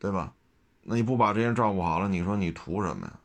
[0.00, 0.34] 对吧？
[0.82, 3.20] 那你不把这些人照顾好了，你说你图什么呀？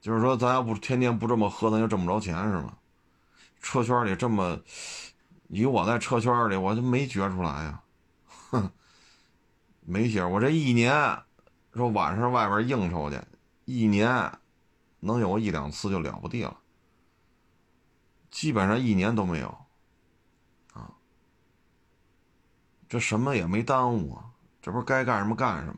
[0.00, 2.74] 就是说，咱要不天天不这么喝，咱就挣不着钱，是吗？
[3.60, 4.60] 车圈里这么，
[5.48, 7.82] 以我在车圈里，我就没觉出来呀，
[8.50, 8.70] 哼，
[9.80, 10.24] 没觉。
[10.24, 11.22] 我这一年，
[11.72, 13.20] 说晚上外边应酬去，
[13.64, 14.32] 一年
[15.00, 16.56] 能有一两次就了不地了，
[18.30, 19.48] 基本上一年都没有，
[20.72, 20.90] 啊，
[22.88, 24.30] 这什么也没耽误啊，
[24.62, 25.74] 这不是该干什么干什么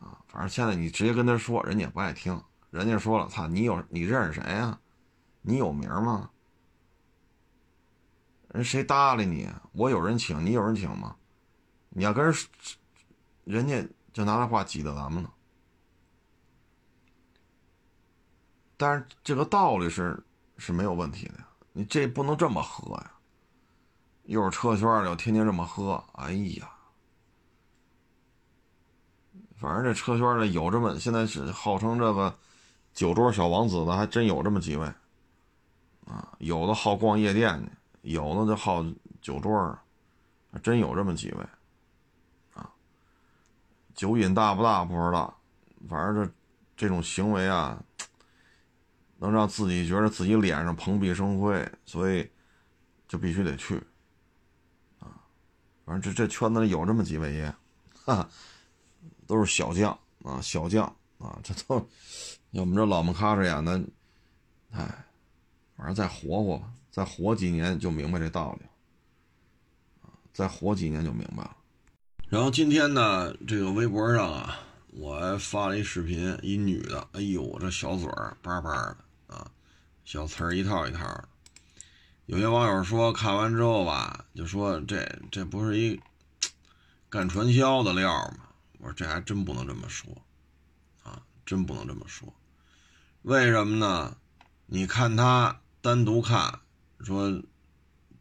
[0.00, 0.08] 吗？
[0.08, 4.78] 啊，反正现在你直接跟他说，人家也不爱听，人家说了，操，你有你认识谁呀？
[5.48, 6.28] 你有名吗？
[8.48, 9.48] 人谁搭理你？
[9.70, 11.14] 我有人请，你有人请吗？
[11.90, 12.34] 你要跟人，
[13.44, 15.30] 人家就拿这话挤兑咱们呢。
[18.76, 20.20] 但是这个道理是
[20.58, 21.34] 是没有问题的，
[21.72, 23.12] 你这不能这么喝呀。
[24.24, 26.68] 又是车圈的，又天天这么喝，哎呀，
[29.54, 32.36] 反正这车圈的有这么现在是号称这个
[32.92, 34.92] 酒桌小王子的，还真有这么几位。
[36.06, 38.84] 啊，有的好逛夜店的，有的就好
[39.20, 39.76] 酒桌儿，
[40.62, 41.44] 真有这么几位。
[42.54, 42.72] 啊，
[43.92, 45.36] 酒瘾大不大不知道，
[45.88, 46.32] 反正这
[46.76, 47.82] 这种行为啊，
[49.18, 52.30] 能让自己觉得自己脸上蓬荜生辉，所以
[53.08, 53.76] 就必须得去。
[55.00, 55.10] 啊，
[55.84, 57.52] 反正这这圈子里有这么几位爷，
[58.04, 58.28] 哈，
[59.26, 59.90] 都是小将
[60.22, 60.86] 啊，小将
[61.18, 61.76] 啊，这都
[62.52, 63.82] 要我们这老么喀什演的，
[64.70, 65.02] 哎。
[65.76, 68.70] 反正再活活吧，再活几年就明白这道理了。
[70.32, 71.56] 再活几年就明白了。
[72.28, 74.58] 然后今天呢，这个微博上啊，
[74.88, 78.96] 我还发了一视频，一女的，哎呦，这小嘴儿叭叭的
[79.28, 79.50] 啊，
[80.04, 81.28] 小词儿一套一套的。
[82.26, 86.00] 有些网友说看完之后吧，就说这这不是一
[87.08, 88.48] 干传销的料吗？
[88.78, 90.10] 我说这还真不能这么说，
[91.02, 92.34] 啊，真不能这么说。
[93.22, 94.16] 为什么呢？
[94.66, 96.58] 你看他单独看，
[96.98, 97.40] 说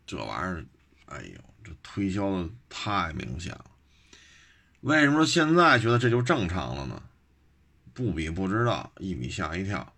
[0.05, 0.65] 这玩意儿，
[1.07, 3.65] 哎呦，这推销的太明显了。
[4.81, 7.01] 为什么现在觉得这就正常了呢？
[7.91, 9.95] 不比不知道，一比吓一跳。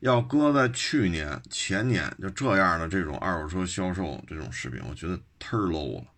[0.00, 6.08] 要搁在去年、前年就这样的这种二手车销售这种视频，我觉得忒 low 了。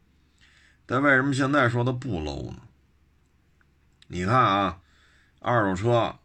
[0.86, 2.62] 但为什么现在说它不 low 呢？
[4.06, 4.80] 你看啊，
[5.38, 6.18] 二手车，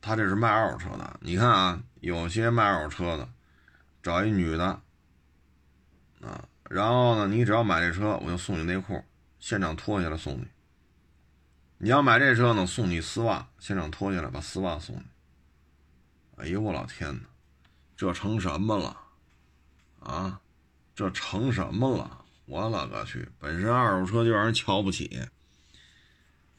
[0.00, 1.20] 他这是卖二手车的。
[1.20, 3.28] 你看啊，有些卖二手车的，
[4.06, 4.64] 找一女的，
[6.20, 9.02] 啊，然后呢，你只要买这车，我就送你内裤，
[9.40, 10.46] 现场脱下来送你。
[11.78, 15.02] 你要买这车呢，送你丝袜，现场脱下来把丝袜送你。
[16.36, 17.22] 哎呦我老天哪，
[17.96, 18.96] 这成什么了？
[19.98, 20.40] 啊，
[20.94, 22.24] 这成什么了？
[22.44, 23.28] 我勒个去！
[23.40, 25.20] 本身二手车就让人瞧不起，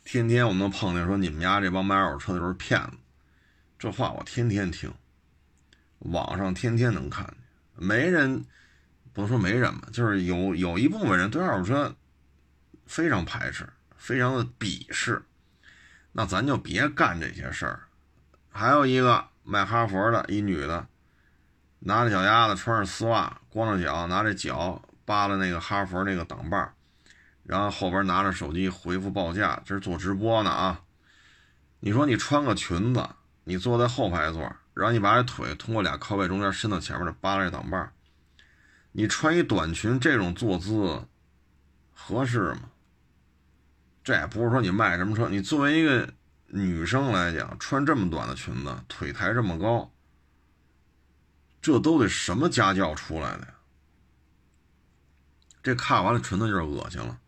[0.04, 2.98] 天天我们能碰见说你们家这帮卖二手车的都是骗子，
[3.80, 4.94] 这话我天天听，
[6.00, 7.36] 网上天天能看见，
[7.76, 8.46] 没人
[9.14, 11.96] 不能说没人吧，就是有有一部分人对二手车
[12.86, 13.68] 非常排斥。
[14.00, 15.26] 非常的鄙视，
[16.12, 17.82] 那咱就别干这些事儿。
[18.48, 20.88] 还有一个卖哈佛的一女的，
[21.80, 26.72] 拿着脚丫子，穿着丝袜，光着脚，拿着脚扒拉那个哈佛那个挡把
[27.44, 30.82] 然后后边拿着手机回复报价，这是做直播呢啊！
[31.80, 33.10] 你说你穿个裙子，
[33.46, 37.92] 你坐在后排座，然后你把这腿通过俩靠背中间伸到前面的扒拉这挡把
[38.92, 41.06] 你穿一短裙这种坐姿
[41.94, 42.70] 合适吗？
[44.04, 46.08] 这也不是说你卖什么车，你作为一个
[46.48, 49.92] 女生来讲，穿这么短的裙子，腿抬这么高，
[51.62, 53.54] 这都得什么家教出来的呀？
[55.62, 57.20] 这看完了纯粹就是恶心了。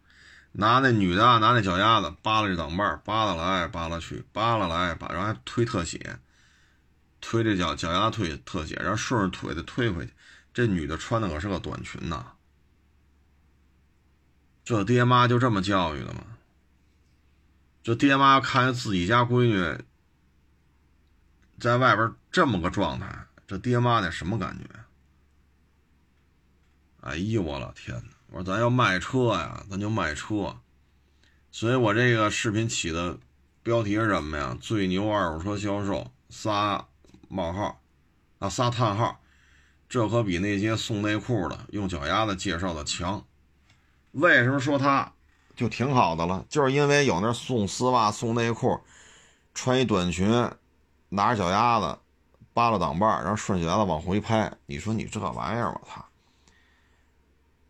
[0.54, 6.18] 拿那女的拿那脚丫子扒拉这挡把扒拉来扒拉去，扒拉来扒，然后还推特写，
[7.22, 10.14] 推这脚脚丫推特写，然后顺着腿再推回去。
[10.54, 12.26] 这女的穿的可是个短裙呐，
[14.66, 16.24] 这爹妈就这么教育的吗？
[17.82, 19.84] 这爹妈看见自己家闺女
[21.60, 24.66] 在外边这么个状态，这爹妈得什么感觉？
[27.02, 28.10] 哎呦我老天哪！
[28.28, 30.60] 我说咱要卖车呀，咱就卖车。
[31.50, 33.18] 所以我这个视频起的
[33.64, 34.58] 标题是什么呀？
[34.60, 36.89] 最牛二手车销售仨
[37.30, 37.80] 冒号
[38.40, 39.22] 啊仨叹号，
[39.88, 43.24] 这可比那些送内裤的用脚丫子介绍的强。
[44.12, 45.14] 为什么说他？
[45.56, 48.80] 就挺好的了，就是因为有那送丝袜、送内裤，
[49.54, 50.50] 穿一短裙，
[51.10, 52.00] 拿着脚丫子
[52.54, 54.52] 扒拉挡把然后顺脚丫子往回拍。
[54.66, 56.06] 你说你这玩意儿，我操！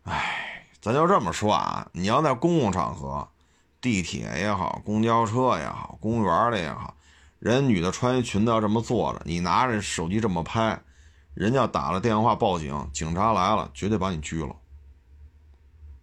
[0.04, 3.28] 哎，咱就这么说啊，你要在公共场合，
[3.80, 6.96] 地铁也好，公交车也好，公园里也好，
[7.40, 10.80] 人女的穿一裙子要这么坐着，你拿着手机这么拍，
[11.34, 14.54] 人家打了电话报警，警察来了，绝对把你拘了。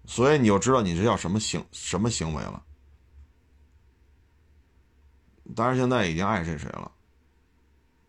[0.06, 2.63] 所以你就知道你这叫什么行什么行为了。
[5.56, 6.91] 但是现在已经爱谁谁了，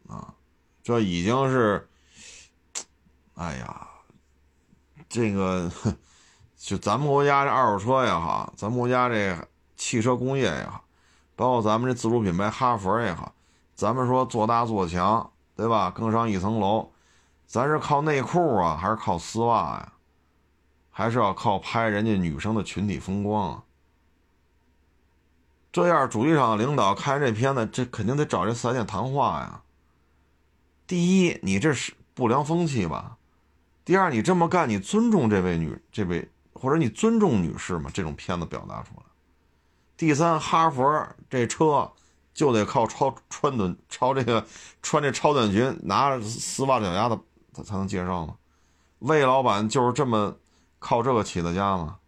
[0.09, 0.35] 啊，
[0.83, 1.88] 这已经是，
[3.35, 3.87] 哎呀，
[5.09, 5.71] 这个
[6.57, 9.37] 就咱们国家这二手车也好，咱们国家这
[9.77, 10.83] 汽车工业也好，
[11.38, 13.33] 包括咱们这自主品牌哈佛也好，
[13.77, 15.88] 咱们说做大做强，对吧？
[15.88, 16.90] 更上一层楼，
[17.46, 19.92] 咱是靠内裤啊，还是靠丝袜呀？
[20.90, 23.62] 还是要靠拍人家女生的群体风光啊！
[25.70, 29.62] 这样主机厂领导看这片子，这肯定得找这四 S 店谈话呀。
[30.88, 33.16] 第一，你这是不良风气吧？
[33.84, 37.89] 第二，你这么干，你尊重这位女这位，或者你尊重女士吗？
[37.95, 39.03] 这种片子表达出来。
[39.99, 41.92] 第三，哈佛这车
[42.32, 44.46] 就得靠超穿短超这个
[44.80, 47.18] 穿这超短裙，拿着丝袜脚丫子
[47.53, 48.36] 才才能介绍吗？
[49.01, 50.34] 魏老板就是这么。
[50.80, 51.99] 靠这个起的家吗？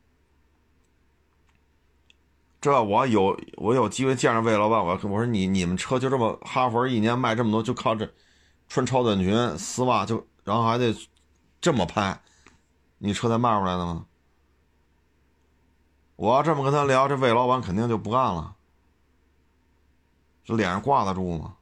[2.60, 8.08] 这我有我有机会见着魏老板，我我说你你们车就这么哈佛一年卖这么多，就靠这
[8.68, 10.94] 穿超短裙丝袜就，然后还得
[11.60, 12.22] 这么拍，
[12.98, 14.06] 你车才卖出来的吗？
[16.20, 18.54] 我要这么跟他聊，这魏老板肯定就不干了，
[20.44, 21.54] 这脸上挂得住吗？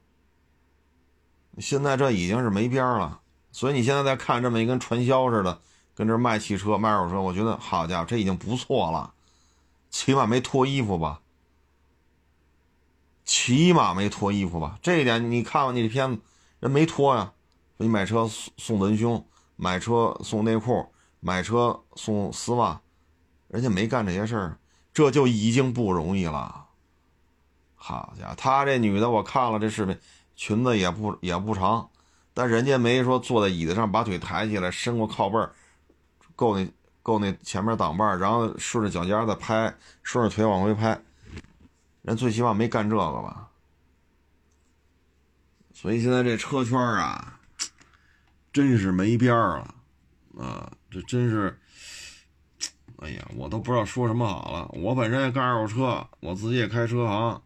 [1.58, 3.20] 现在这已经是没边了，
[3.52, 5.60] 所以你现在再看这么一跟传销似的。
[5.94, 9.14] 跟这卖汽车、卖二手车，我觉得好家伙，这已经不错了。
[9.90, 11.20] 起码没脱衣服吧？
[13.24, 14.76] 起码没脱衣服吧？
[14.82, 16.20] 这一点你看看你这片子，
[16.58, 17.32] 人没脱呀。
[17.76, 20.88] 你买车送送文胸，买车送内裤，
[21.20, 22.80] 买车送丝袜，
[23.48, 24.58] 人家没干这些事儿，
[24.94, 26.66] 这就已经不容易了。
[27.74, 29.98] 好家伙，他这女的我看了这视频，
[30.36, 31.90] 裙子也不也不长，
[32.32, 35.52] 但人家没说坐在椅子上把腿抬起来，伸过靠背儿，
[36.36, 36.70] 够那
[37.02, 41.00] 够那前面挡把然后顺着脚尖再拍，顺着腿往回拍，
[42.02, 43.48] 人最起码没干这个吧。
[45.74, 47.34] 所以现在这车圈啊。
[48.50, 49.74] 真是没边儿了，
[50.42, 51.56] 啊，这真是，
[52.98, 54.68] 哎呀，我都不知道说什么好了。
[54.72, 57.42] 我本身也干二手车，我自己也开车行，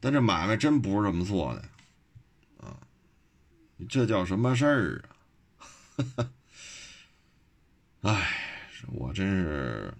[0.00, 1.62] 但这买卖真不是这么做的，
[2.66, 2.76] 啊，
[3.88, 5.04] 这叫什么事儿
[6.16, 6.30] 啊？
[8.02, 8.28] 哎，
[8.92, 9.92] 我真是，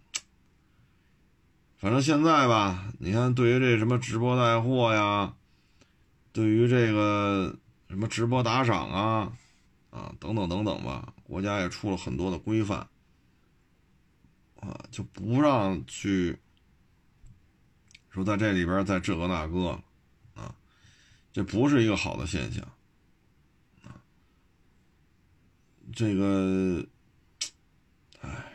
[1.79, 5.35] 反正现在吧，你看，对于这什么直播带货呀，
[6.33, 7.57] 对于这个
[7.89, 9.33] 什么直播打赏啊。
[9.91, 12.87] 啊，等等等等吧，国家也出了很多的规范，
[14.61, 16.39] 啊，就不让去
[18.11, 19.71] 说在这里边再这个那个，
[20.35, 20.55] 啊，
[21.33, 22.63] 这不是一个好的现象，
[23.85, 24.01] 啊，
[25.93, 26.87] 这个，
[28.21, 28.53] 哎，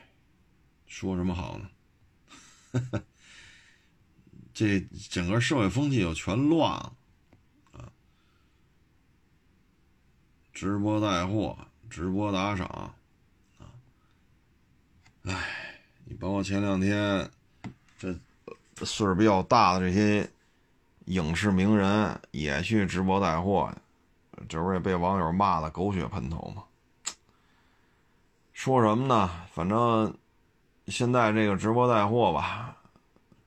[0.86, 1.70] 说什么好呢？
[4.54, 4.80] 这
[5.10, 6.96] 整个社会风气就全乱了。
[10.54, 11.58] 直播带货，
[11.90, 12.68] 直播打赏，
[13.58, 13.74] 啊，
[15.24, 17.30] 哎，你包括前两天
[17.98, 18.14] 这
[18.78, 20.30] 岁数比较大的这些
[21.06, 23.74] 影视名人也去直播带货，
[24.48, 26.64] 这不也被网友骂的狗血喷头吗？
[28.52, 29.30] 说什么呢？
[29.54, 30.16] 反正
[30.88, 32.78] 现在这个直播带货吧，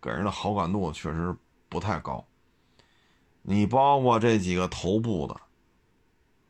[0.00, 1.34] 给人的好感度确实
[1.68, 2.24] 不太高。
[3.42, 5.36] 你包括这几个头部的。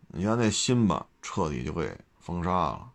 [0.08, 2.90] 你看那心吧，彻底就给封杀了。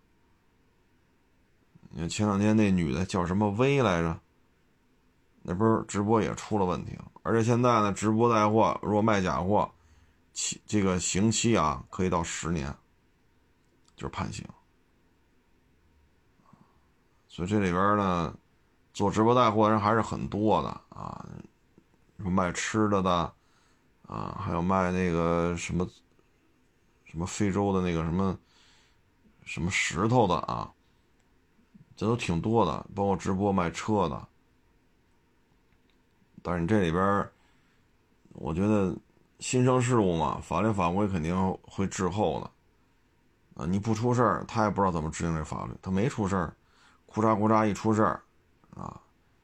[1.92, 4.20] 你看前两天那女的叫什么薇来着？
[5.42, 6.98] 那不是直播也出了问题？
[7.24, 9.72] 而且现在呢，直播带货如果卖假货，
[10.34, 12.74] 期这个刑期啊可以到十年，
[13.96, 14.46] 就是判刑。
[17.28, 18.36] 所以这里边呢，
[18.94, 21.26] 做直播带货的人还是很多的啊，
[22.18, 23.34] 卖吃的的
[24.08, 25.88] 啊，还有卖那个什么。
[27.04, 28.39] 什么非洲的那个什么
[29.44, 30.72] 什么石头的啊，
[32.02, 34.28] 这都挺多的，包括直播卖车的。
[36.41, 37.30] 但是你这里边，
[38.34, 38.97] 我觉得
[39.38, 43.62] 新生事物嘛，法律法规肯定会滞后的。
[43.62, 45.74] 啊，你不出事儿，他也不知道怎么制定这法律。
[45.80, 46.56] 他没出事儿，
[47.06, 48.24] 库嚓库嚓一出事儿，
[48.76, 48.99] 啊，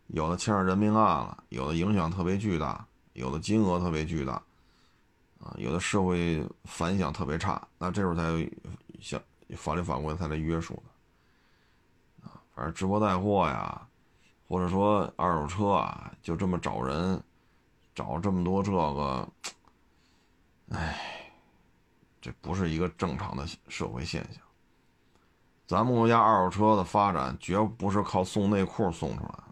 [0.08, 2.84] 有的牵上人命案了，有的影响特别巨大，
[3.14, 4.42] 有的金额特别巨大。
[5.40, 8.50] 啊，有的社会反响特别差，那这时候才有
[9.00, 9.22] 像
[9.56, 10.97] 法律法规才来约束的。
[12.58, 13.88] 而，直播带货呀，
[14.48, 17.22] 或者说二手车啊，就这么找人，
[17.94, 19.30] 找这么多这个，
[20.72, 21.32] 哎，
[22.20, 24.42] 这不是一个正常的社会现象。
[25.66, 29.44] 咱们国家二手车的发展绝不是靠送内裤送出来的，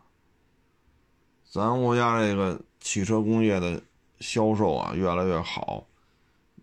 [1.52, 3.82] 咱们国家这个汽车工业的。
[4.22, 5.86] 销售啊越来越好，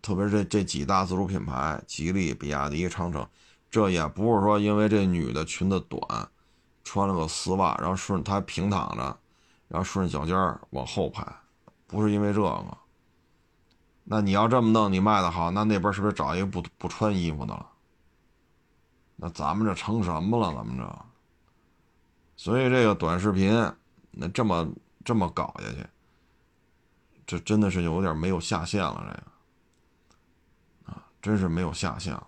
[0.01, 3.25] 特别是这这几大自主品牌，吉利、比亚迪、长城，
[3.73, 6.29] 这也不是说因为这女的裙子短，
[6.83, 9.17] 穿了个丝袜，然后顺她平躺着，
[9.67, 10.37] 然后顺着脚尖
[10.69, 11.25] 往后拍，
[11.87, 12.77] 不是因为这个。
[14.03, 17.67] 那你要这么弄，你卖的好，那那边是不是找一个不不穿衣服的了？
[19.15, 20.53] 那咱们这成什么了？
[20.53, 21.05] 咱们这，
[22.35, 23.73] 所以这个短视频，
[24.11, 24.71] 那这么
[25.03, 25.83] 这么搞下去。
[27.25, 32.27] 这真的是有点没有下限了，这个啊，真是没有下限了。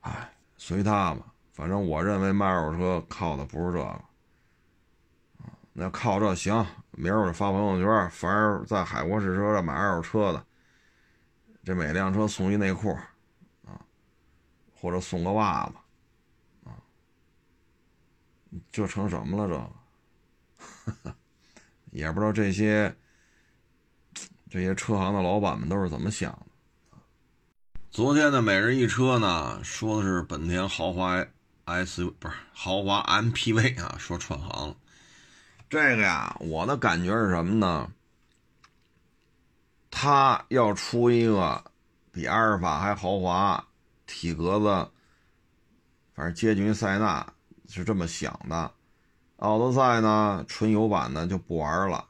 [0.00, 0.31] 哎，
[0.64, 4.00] 随他吧，反正我认为卖二手车靠的不是这个，
[5.72, 10.46] 那靠这行，明儿我就发朋友圈，凡是在海国试车上买二手车的，
[11.64, 12.92] 这每辆车送一内裤，
[13.64, 13.74] 啊，
[14.72, 15.74] 或者送个袜子，
[16.70, 16.78] 啊，
[18.70, 19.68] 这成什么了？
[21.02, 21.10] 这，
[21.90, 22.96] 也不知道这些。
[24.48, 26.51] 这些车行的老板们都是怎么想的？
[27.92, 31.22] 昨天的每日一车呢，说的是本田豪华
[31.66, 34.74] S 不是豪华 MPV 啊，说串行了。
[35.68, 37.92] 这个呀，我的感觉是什么呢？
[39.90, 41.62] 他要出一个
[42.10, 43.62] 比阿尔法还豪华、
[44.06, 44.90] 体格子，
[46.14, 47.30] 反正接近于塞纳，
[47.68, 48.72] 是这么想的。
[49.36, 52.08] 奥德赛呢，纯油版的就不玩了。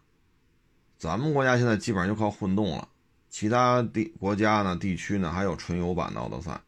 [0.96, 2.88] 咱们国家现在基本上就靠混动了，
[3.32, 6.60] 其他地国家呢、地区呢还有纯油版的奥德赛，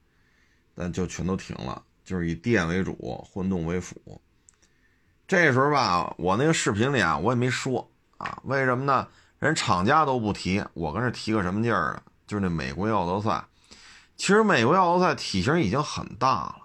[0.74, 3.94] 但就全都停了，就是以电为主，混动为辅。
[5.28, 7.86] 这时候吧，我那个视频里啊，我也没说
[8.16, 9.06] 啊，为什么呢？
[9.38, 12.02] 人厂家都不提，我跟这提个什么劲儿啊？
[12.26, 13.44] 就是那美国奥德赛，
[14.16, 16.56] 其实美国奥德赛体型已经很大了，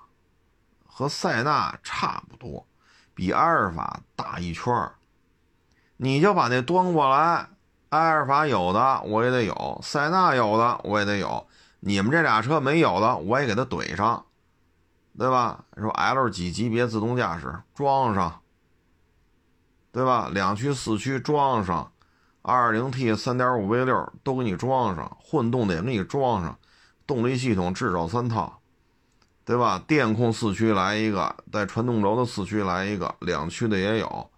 [0.86, 2.66] 和塞纳差不多，
[3.14, 4.93] 比阿尔法大一圈儿。
[5.97, 7.50] 你就把那端过来，
[7.90, 11.48] 阿尔法有的我也得有，塞纳有的我也得有，
[11.80, 14.26] 你们这俩车没有的我也给它怼上，
[15.18, 15.66] 对吧？
[15.78, 18.42] 说 L 几级别自动驾驶装上，
[19.92, 20.30] 对吧？
[20.32, 21.92] 两驱四驱装上。
[22.42, 26.58] 2.0T、3.5 V6 都给你装上，混动的也给你装上，
[27.06, 28.62] 动力系统至少三套，
[29.44, 29.84] 对吧？
[29.86, 34.32] 电控四驱来一个，带传动轴的四驱来一个，两驱的也有，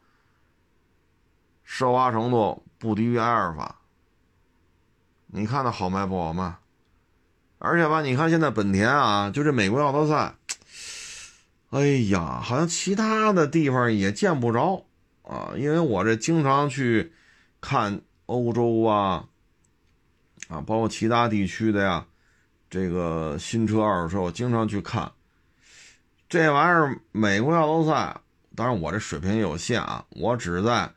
[1.66, 3.79] 奢华程度不低于埃尔法。
[5.27, 6.55] 你看它好卖不好卖？
[7.59, 10.36] 而且吧，你看现在本田啊，就这美国奥德赛，
[11.69, 14.86] 哎呀，好像其他的地方也见不着
[15.21, 17.13] 啊，因为我这经常去。
[17.63, 19.27] 看欧洲啊，
[20.47, 22.07] 啊，包括其他地区的呀，
[22.71, 25.11] 这个新车、二手车，我经常去看。
[26.27, 28.19] 这玩意儿，美国奥德赛，
[28.55, 30.91] 当然我这水平有限啊，我只在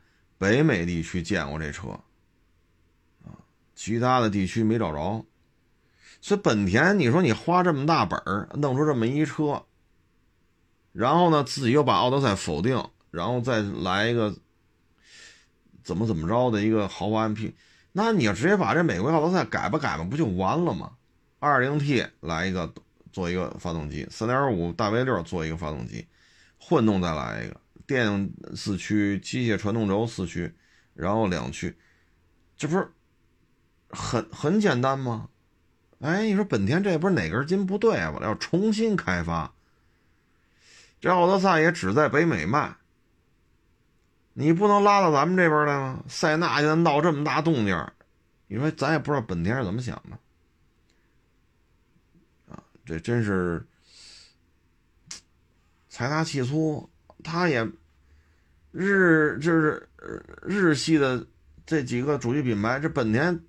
[0.45, 1.89] 北美地区见过这车，
[3.23, 3.33] 啊，
[3.73, 5.25] 其他的地区没找着。
[6.21, 9.63] 所以本田，你说你花这么大本儿弄出这么一车，
[10.91, 14.35] 然后呢，自己又把奥德赛否定，然后再来一个。
[15.83, 17.53] 怎么怎么着的一个豪华 MP，
[17.91, 20.93] 那你要直接把这美国奥德赛改吧改吧，不就完了吗
[21.41, 22.73] ？2.0T 来一个
[23.13, 26.07] 做一个发动机，3.5大 V6 做一个发动机，
[26.57, 30.53] 混动再来一个电四驱、机械传动轴四驱，
[30.93, 31.77] 然后两驱，
[32.57, 32.91] 这不是
[33.89, 35.29] 很很简单吗？
[35.99, 38.19] 哎，你说本田这不是哪根筋不对吧？
[38.21, 39.53] 要重新开发，
[40.99, 42.75] 这奥德赛也只在北美卖。
[44.33, 46.03] 你不能拉到咱们这边来吗？
[46.09, 47.91] 塞纳现在闹这么大动静，
[48.47, 50.17] 你说咱也不知道本田是怎么想的
[52.53, 52.61] 啊？
[52.85, 53.65] 这真是
[55.87, 56.89] 财大气粗，
[57.25, 57.67] 他也
[58.71, 59.89] 日就是
[60.43, 61.25] 日系的
[61.65, 63.43] 这几个主力品牌，这本田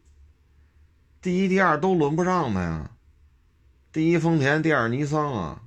[1.20, 2.90] 第一、第二都轮不上他呀。
[3.92, 5.62] 第一丰田，第二尼桑啊，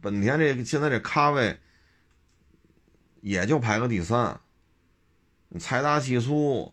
[0.00, 1.58] 本田这现在这咖位
[3.20, 4.40] 也就排个第三。
[5.60, 6.72] 财大气粗，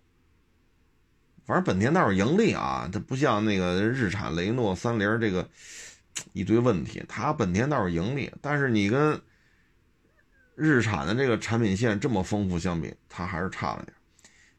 [1.45, 5.49] 反正本田倒是盈利啊，它不像那个日产、雷诺、三菱这个
[6.33, 8.31] 一堆问题，它本田倒是盈利。
[8.41, 9.19] 但是你跟
[10.59, 13.93] 日产的这个产品线这么丰富相比，它还是差了点。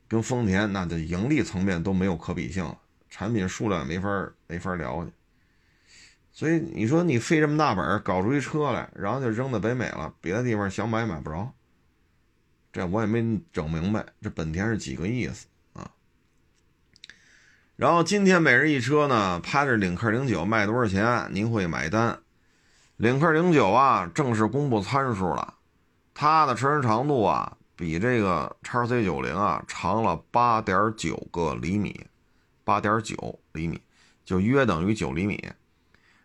[0.09, 2.77] 跟丰田那就盈利层面都没有可比性了，
[3.11, 4.09] 产品数量没法
[4.47, 5.13] 没法聊去。
[6.33, 11.53] 所以你说你费这么大本搞出一车来，然后就扔到北美了，别的地方想买买不着。
[12.73, 15.91] 这我也没整明白，这本田是几个意思啊？
[17.77, 22.19] 然后今天每日一车呢，拍着领克零九卖多少钱，您会买单？
[22.97, 25.55] 领克零九啊，正式公布参数了，
[26.21, 31.99] 它的车身长度啊，比这个叉 C 九零啊长了八点九个厘米，
[32.63, 33.81] 八点九厘米，
[34.23, 35.43] 就约等于九厘米。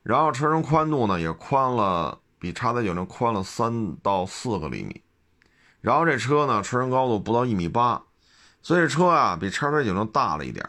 [0.04, 5.02] 然后车身宽度呢，也宽了，比叉 C 九零宽了三到四个厘米。
[5.80, 8.04] 然后这车呢，车身高度不到一米八，
[8.62, 10.66] 所以这车啊比叉 C 九零大了一点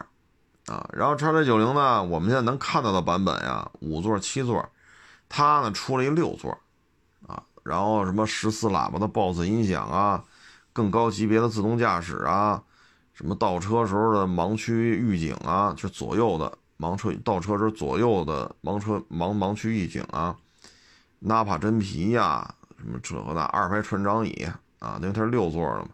[0.67, 0.89] 啊。
[0.93, 4.71] 然后叉 C 九零呢，我们现在能看到的版本呀，五座、七座，
[5.29, 6.57] 它呢出了一六座
[7.27, 7.43] 啊。
[7.67, 10.23] 然后什么十四喇叭的 BOSS 音响啊，
[10.73, 12.63] 更高级别的自动驾驶啊，
[13.13, 20.37] 什么倒车时候的盲区预警啊，就左右的盲车倒车时左右的盲车盲盲区预警啊，
[21.19, 24.47] 纳帕真皮呀，什么这和那二排船长椅。
[24.79, 25.89] 啊，因为它是六座的嘛，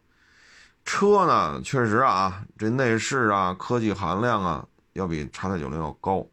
[0.85, 6.27] 车呢确实啊，这内饰啊，科技含量啊，要比叉 C 九零要高，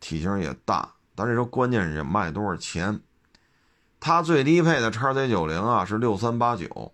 [0.00, 2.98] 体型也大，但这车关键是卖多少钱？
[4.06, 6.92] 它最低配的叉 Z 九零啊是六三八九，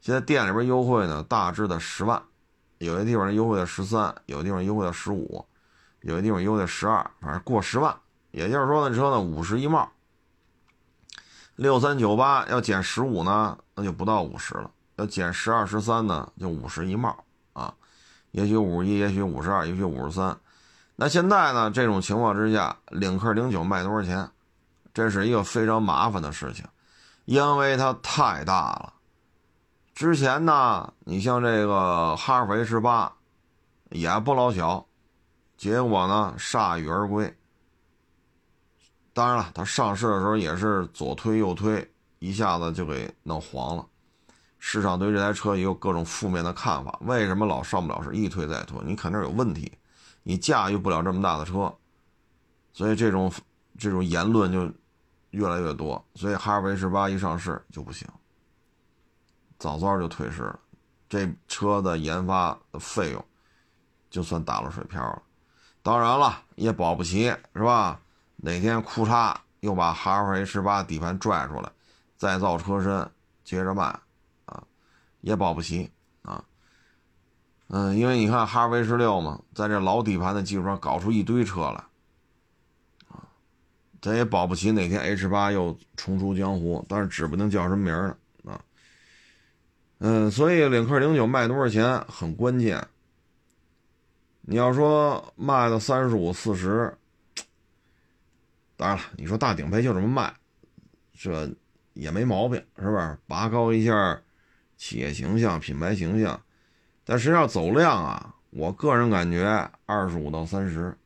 [0.00, 2.22] 现在店里边优惠呢，大致的十万，
[2.78, 5.44] 有些地方优惠到十三，有的地方优惠到十五，
[6.02, 7.92] 有的地方优惠到十二，反正过十万，
[8.30, 9.90] 也就是说那车呢五十一帽。
[11.56, 17.24] 六三九八要减十五呢，那就不到五十了；要减十二十三呢，就五十一帽
[17.54, 17.74] 啊。
[18.30, 20.38] 也许五十一，也许五十二，也许五十三。
[20.94, 21.72] 那现在呢？
[21.72, 24.30] 这种情况之下，领克零九卖多少钱？
[24.96, 26.64] 这是一个非常麻烦的事情，
[27.26, 28.94] 因为它太大了
[29.94, 33.14] 之前呢，你像这个哈弗 H 八
[33.90, 34.86] 也不老小，
[35.58, 37.36] 结果呢铩羽而归。
[39.12, 43.86] 当然了，它上市的时候也是左推右推，一下子就给弄黄了。
[44.58, 46.98] 市场对这台车也有各种负面的看法。
[47.02, 48.14] 为什么老上不了市？
[48.14, 49.70] 一推再推，你肯定有问题，
[50.22, 51.70] 你驾驭不了这么大的车。
[52.72, 53.30] 所以这种
[53.78, 54.72] 这种言论就
[55.30, 56.02] 越来越多。
[56.14, 58.06] 所以哈弗 H 八一上市就不行。
[59.58, 60.60] 早早就退市了，
[61.08, 63.24] 这车的研发的费用
[64.10, 65.22] 就算打了水漂了。
[65.82, 67.24] 当然了，也保不齐
[67.54, 68.00] 是吧？
[68.36, 71.70] 哪天库嚓又把哈弗 H 八底盘拽出来，
[72.16, 73.10] 再造车身
[73.44, 73.84] 接着卖
[74.44, 74.62] 啊，
[75.22, 75.90] 也保不齐
[76.22, 76.44] 啊。
[77.68, 81.82] 嗯，因为你看哈弗 H 六嘛，在这老底盘的基础上搞出一堆车来，
[84.06, 88.62] 咱也保不齐哪天 H 八又重出江湖，但是指不定叫什么名呢啊。
[89.98, 92.86] 嗯，所以领克零九卖多少钱很关键。
[94.42, 96.96] 你要说卖到三十五、四十，
[98.76, 100.32] 当然了，你说大顶配就这么卖，
[101.12, 101.52] 这
[101.94, 103.18] 也没毛病，是不是？
[103.26, 104.22] 拔高一下
[104.76, 106.40] 企业形象、品牌形象。
[107.04, 110.96] 但实际上走量啊，我个人感觉二十五到三十，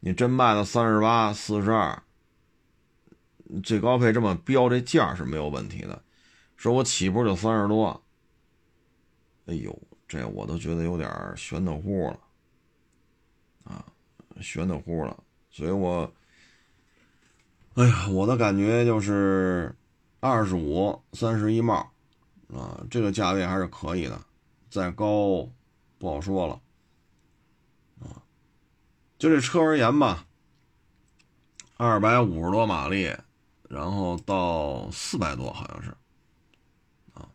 [0.00, 2.02] 你真卖到三十八、四十二，
[3.62, 6.02] 最高配这么标，这价是没有问题的。
[6.56, 8.02] 说我起步就三十多，
[9.46, 9.76] 哎呦，
[10.06, 12.20] 这我都觉得有点悬的乎了，
[13.64, 13.84] 啊，
[14.40, 15.16] 悬的乎了。
[15.50, 16.12] 所以我，
[17.74, 19.74] 哎呀，我的感觉就是
[20.20, 21.74] 二十五、三十一帽，
[22.52, 24.20] 啊，这个价位还是可以的，
[24.70, 25.48] 再高
[25.98, 26.60] 不好说了，
[29.18, 30.24] 就这车而言吧，
[31.76, 33.12] 二百五十多马力，
[33.68, 35.90] 然后到四百多，好像是。
[37.14, 37.28] 啊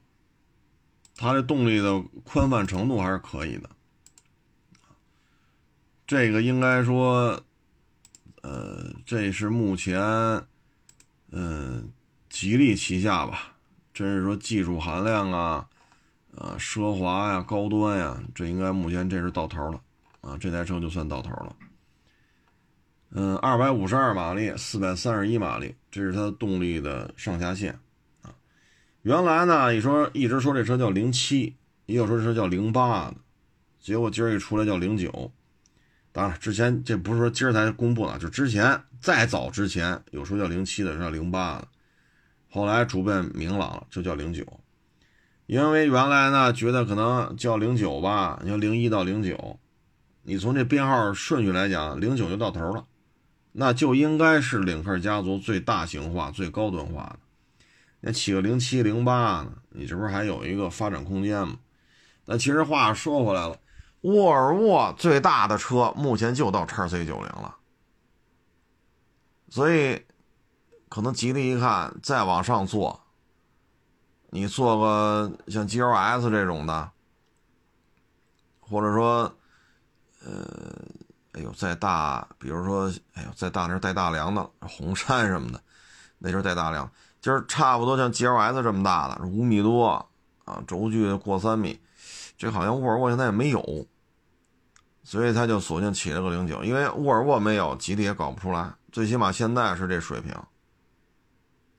[1.16, 3.70] 它的动力的宽泛程度还是可以的，
[6.08, 7.40] 这个应该说，
[8.42, 10.02] 呃，这是目前，
[11.32, 11.92] 嗯，
[12.30, 13.54] 吉利旗下吧，
[13.94, 15.70] 真是说技术含量啊，
[16.36, 19.82] 呃，奢华呀、高端呀，这应该目前这是到头了，
[20.22, 21.56] 啊，这台车就算到头了。
[23.16, 27.78] 嗯，二百五十二马力，四百三十一马力，这是它动力的上下限
[28.24, 28.34] 啊。
[29.03, 31.55] 原来呢，你说一直说这车叫零七，
[31.86, 33.16] 也有说这车叫零八的，
[33.80, 35.32] 结果今儿一出来叫零九。
[36.11, 41.68] 当然，之前这不是说今儿才公布的，就之前再早之前有说叫零七的，叫零八的，
[42.49, 44.43] 后来逐渐明朗了，就叫零九。
[45.45, 49.59] 因为原来呢，觉得可能叫零九吧，你说零一到零九，
[50.24, 52.86] 你从这编号顺序来讲，零九就到头了，
[53.54, 57.20] 那就应该是领克家族最大型化、最高端化的。
[58.01, 59.54] 那起个零七零八呢？
[59.70, 61.58] 你这不是还有一个发展空间吗？
[62.26, 63.58] 但其实话说回来了，
[64.01, 67.56] 沃尔沃最大的车目前就到叉 C 九零了，
[69.49, 70.04] 所以
[70.89, 73.01] 可能吉利一看再往上做，
[74.30, 76.91] 你做个像 GLS 这种的，
[78.60, 79.36] 或者说，
[80.26, 80.76] 呃，
[81.34, 85.62] 哎呦再大，比如说，哎呦再大那带大梁的红杉什么的，
[86.18, 86.90] 那就是带大梁。
[87.22, 90.06] 就是差不多像 G L S 这么大的，五米多
[90.44, 91.80] 啊，轴距过三米，
[92.38, 93.88] 这好像沃尔沃现在也没有，
[95.04, 100.36] 所以他就索性起了个零九，因为沃尔沃没有，吉利也搞不出来，最起码现在是这水平，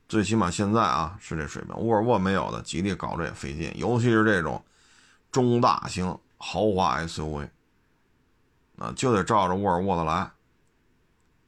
[0.09, 4.65] 最起码现在啊是这水平，沃尔沃没有的，吉利搞着也费劲，尤其是这种
[5.31, 7.47] 中大型豪华 S U V，
[8.77, 10.31] 啊，就得照着沃尔沃的来。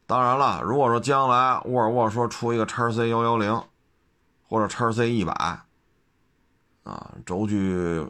[0.05, 3.63] 当然了，如果说将来沃尔沃说出一个叉 C 幺幺零。
[4.49, 5.33] 或者叉 C 一百，
[6.83, 8.09] 啊，轴距，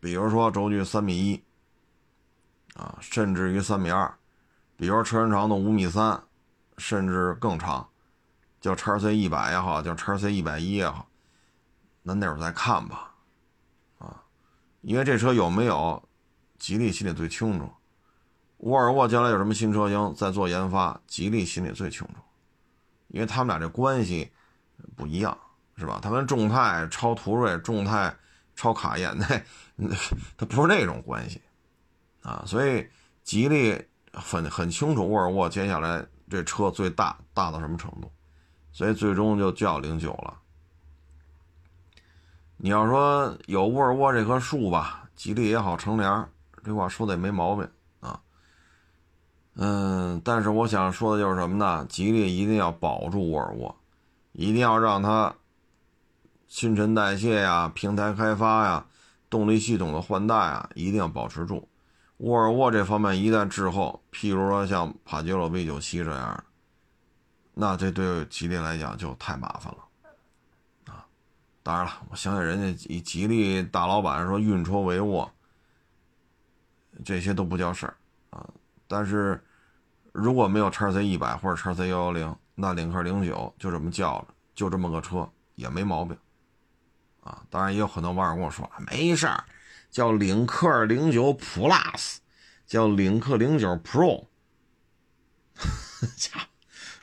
[0.00, 1.44] 比如说轴距三米一，
[2.72, 4.16] 啊，甚至于三米二，
[4.74, 6.18] 比如车身长度五米三，
[6.78, 7.86] 甚至更长，
[8.58, 11.06] 叫叉 C 一百也好，叫叉 C 一百一也好，
[12.00, 13.12] 那那会儿再看吧，
[13.98, 14.24] 啊，
[14.80, 16.02] 因为这车有没有，
[16.58, 17.70] 吉利心里最清楚，
[18.58, 22.14] 沃尔沃将来有什么新车型在做研发，吉利心里最清楚，
[23.08, 24.30] 因为他们俩这关系。
[24.94, 25.36] 不一样
[25.78, 25.98] 是吧？
[26.02, 28.14] 它跟众泰超途锐、众泰
[28.54, 29.26] 超卡宴那，
[30.36, 31.40] 它不是那种关系
[32.20, 32.44] 啊。
[32.46, 32.86] 所以
[33.24, 33.82] 吉利
[34.12, 38.12] 很很清楚沃尔沃接下来这车最大大到什么程度，
[38.70, 40.38] 所以最终就叫零九了。
[42.58, 46.28] 你要说有沃尔沃这棵树吧，吉利也好乘凉，
[46.66, 47.66] 这话说的也没毛病
[48.00, 48.20] 啊。
[49.54, 51.86] 嗯，但是我想说的就是什么呢？
[51.88, 53.74] 吉利一定要保住沃尔沃。
[54.32, 55.34] 一定要让它
[56.46, 58.84] 新陈代谢呀、平台开发呀、
[59.30, 61.66] 动力系统的换代啊，一定要保持住。
[62.18, 66.44] 沃尔沃这方面一旦滞后，譬如说像帕杰罗 V97 这样，
[67.54, 71.06] 那这对吉利来讲就太麻烦了啊！
[71.62, 75.26] 当然了，我相信人家以吉利大老板说运筹帷幄，
[77.04, 77.96] 这些都不叫事儿
[78.30, 78.48] 啊。
[78.86, 79.42] 但是
[80.12, 86.16] 如果没有叉 C 一百或者叉 C 幺幺零，那领克零九就这么叫着，就这么个车也没毛病
[87.22, 87.42] 啊。
[87.50, 89.44] 当然也有很多网友跟我说没事儿。
[89.88, 92.16] 叫领克零九 Plus，
[92.66, 94.26] 叫领克零九 Pro，
[96.18, 96.32] 家，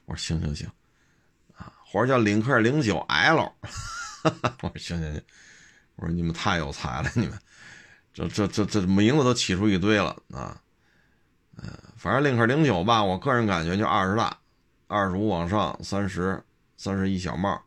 [0.05, 0.69] 我说行行行，
[1.55, 3.51] 啊，或者叫领克零九 L，
[4.61, 5.23] 我说行行行，
[5.95, 7.39] 我说你们太有才了，你们
[8.13, 10.61] 这这这这名字都起出一堆了啊，
[11.57, 11.63] 嗯，
[11.95, 14.37] 反正领克零九吧，我个人感觉就二十大，
[14.87, 16.43] 二十五往上，三十
[16.77, 17.59] 三十一小帽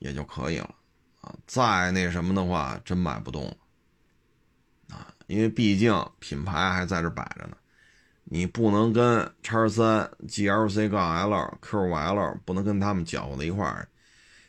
[0.00, 0.74] 也就可以了
[1.20, 3.56] 啊，再那什么的话，真买不动了。
[5.28, 7.56] 因为毕竟品牌还在这摆着呢，
[8.24, 13.86] 你不能跟叉三、GLC 杠 L、Q5L 不能跟他们搅和在一块儿。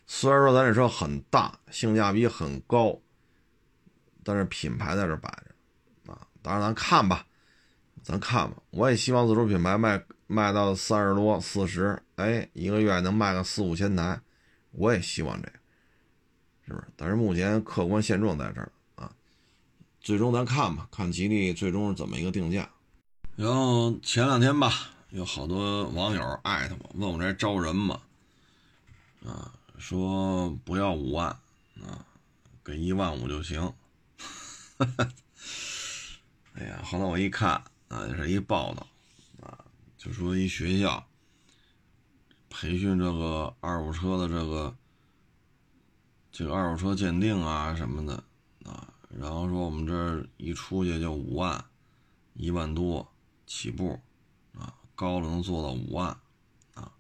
[0.08, 2.98] 虽然说咱这车很大，性价比很高，
[4.24, 6.28] 但是品牌在这摆着啊。
[6.42, 7.26] 当然咱看吧，
[8.04, 8.58] 咱看吧。
[8.72, 14.20] 我也希望自主品牌卖卖到三十多、四十，哎，一个月能卖个四五千台，
[14.72, 15.54] 我也希望这个，
[16.68, 16.88] 是不是？
[16.96, 19.12] 但是目前客观现状在这儿啊。
[20.02, 22.70] 最终咱看吧，看吉利最终是怎么一个定价。
[23.36, 24.72] 然后前两天吧，
[25.10, 28.00] 有好多网友艾特我，问我这招人吗？
[29.26, 31.28] 啊，说不要五万，
[31.82, 32.06] 啊，
[32.64, 33.74] 给一万五就行。
[34.80, 35.12] 哈 哈
[36.54, 37.52] 哎呀，后来我一看，
[37.90, 38.88] 啊，是一报道，
[39.42, 39.66] 啊，
[39.98, 41.06] 就说一学校
[42.50, 44.74] 培训这个二手车的这个
[46.32, 48.24] 这个二手车鉴定啊什么的，
[48.64, 48.94] 啊。
[49.10, 51.66] 然后说我们这儿一出去就五万，
[52.36, 53.12] 一万多
[53.46, 54.00] 起步，
[54.58, 56.08] 啊，高了能做到五万，
[56.76, 56.92] 啊，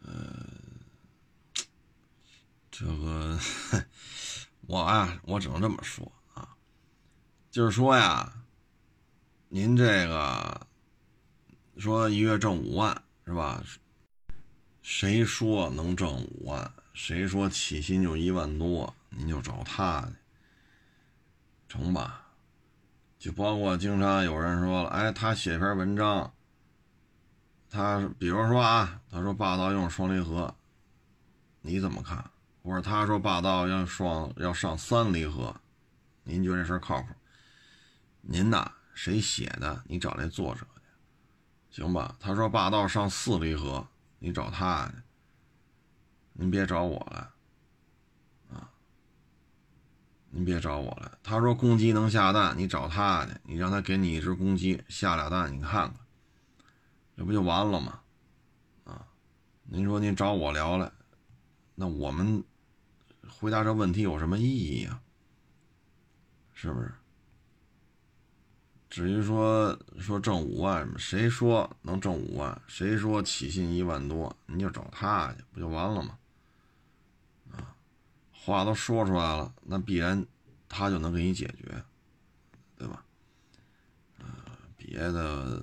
[0.00, 0.46] 呃，
[2.70, 3.38] 这个
[4.66, 6.10] 我啊，我只能这么说，
[7.56, 8.30] 就是说呀，
[9.48, 10.66] 您这个
[11.78, 12.94] 说一月挣五万
[13.24, 13.64] 是吧？
[14.82, 16.70] 谁说能挣五万？
[16.92, 18.94] 谁说起薪就一万多？
[19.08, 20.08] 您就找他去。
[21.66, 22.26] 成吧，
[23.18, 26.30] 就包括经常有人说了，哎，他写篇文章，
[27.70, 30.54] 他比如说啊，他说霸道用双离合，
[31.62, 32.22] 你怎么看？
[32.62, 35.56] 或者他说霸道要双要上三离合，
[36.22, 37.08] 您觉得这事靠谱？
[38.28, 39.84] 您呐，谁写的？
[39.86, 40.66] 你找那作者
[41.70, 42.16] 去，行吧？
[42.18, 43.86] 他说霸道上四离合，
[44.18, 44.94] 你找他去，
[46.32, 47.34] 您别找我了，
[48.52, 48.68] 啊。
[50.30, 51.18] 您别找我了。
[51.22, 55.94] 他说公鸡能下蛋，你找他去，你让他给你一只公鸡下俩蛋，你看看，
[57.16, 58.00] 这不就完了吗？
[58.84, 59.06] 啊，
[59.62, 60.90] 您说您找我聊来，
[61.76, 62.42] 那我们
[63.30, 65.00] 回答这问题有什么意义呀？
[66.52, 66.92] 是不是？
[68.96, 72.62] 至于说说挣五万什么，谁说能挣五万？
[72.66, 74.34] 谁说起薪一万多？
[74.46, 76.18] 你就找他去，不就完了吗？
[77.52, 77.76] 啊
[78.32, 80.24] 话都说出来了，那必然
[80.66, 81.84] 他就能给你解决，
[82.78, 83.04] 对吧？
[84.18, 84.24] 呃，
[84.78, 85.62] 别的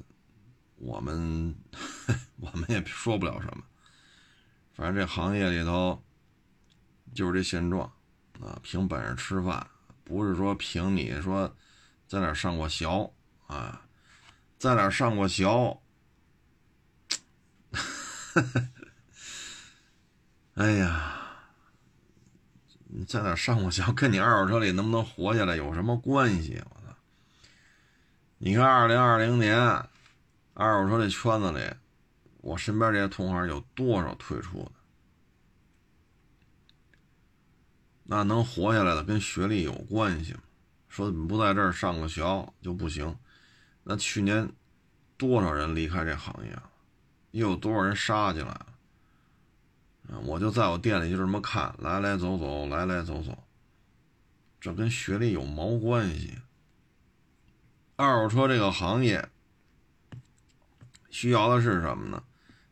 [0.76, 1.56] 我们
[2.40, 3.64] 我们也说不了什么，
[4.76, 6.00] 反正这行业里头
[7.16, 7.92] 就是这现状
[8.40, 9.68] 啊，凭本事吃饭，
[10.04, 11.52] 不是说凭你说
[12.06, 12.86] 在哪上过学
[13.48, 13.86] 啊，
[14.58, 15.46] 在哪上过学，
[20.56, 21.20] 哎呀。
[22.96, 26.62] 你在哪上过学，跟你二手车里能不能活下来有什么关系？
[26.64, 26.96] 我操！
[28.38, 29.58] 你看，二零二零年
[30.54, 31.74] 二手车这圈子里，
[32.41, 34.72] 我身边这些同行有多少退出的？
[38.04, 40.41] 那能活下来的跟学历有关系吗？
[40.88, 42.22] 说你不在这儿上个学
[42.62, 43.18] 就不行？
[43.84, 44.50] 那去年
[45.18, 46.70] 多少人离开这行业了？
[47.32, 48.68] 又有多少人杀进来了？
[50.26, 53.38] 我就在我店里就这么看，来来走走，来来走走，
[54.62, 56.38] 这跟学历有毛关系？
[57.96, 59.30] 二手车这个行业
[61.10, 62.24] 需要的是什么呢？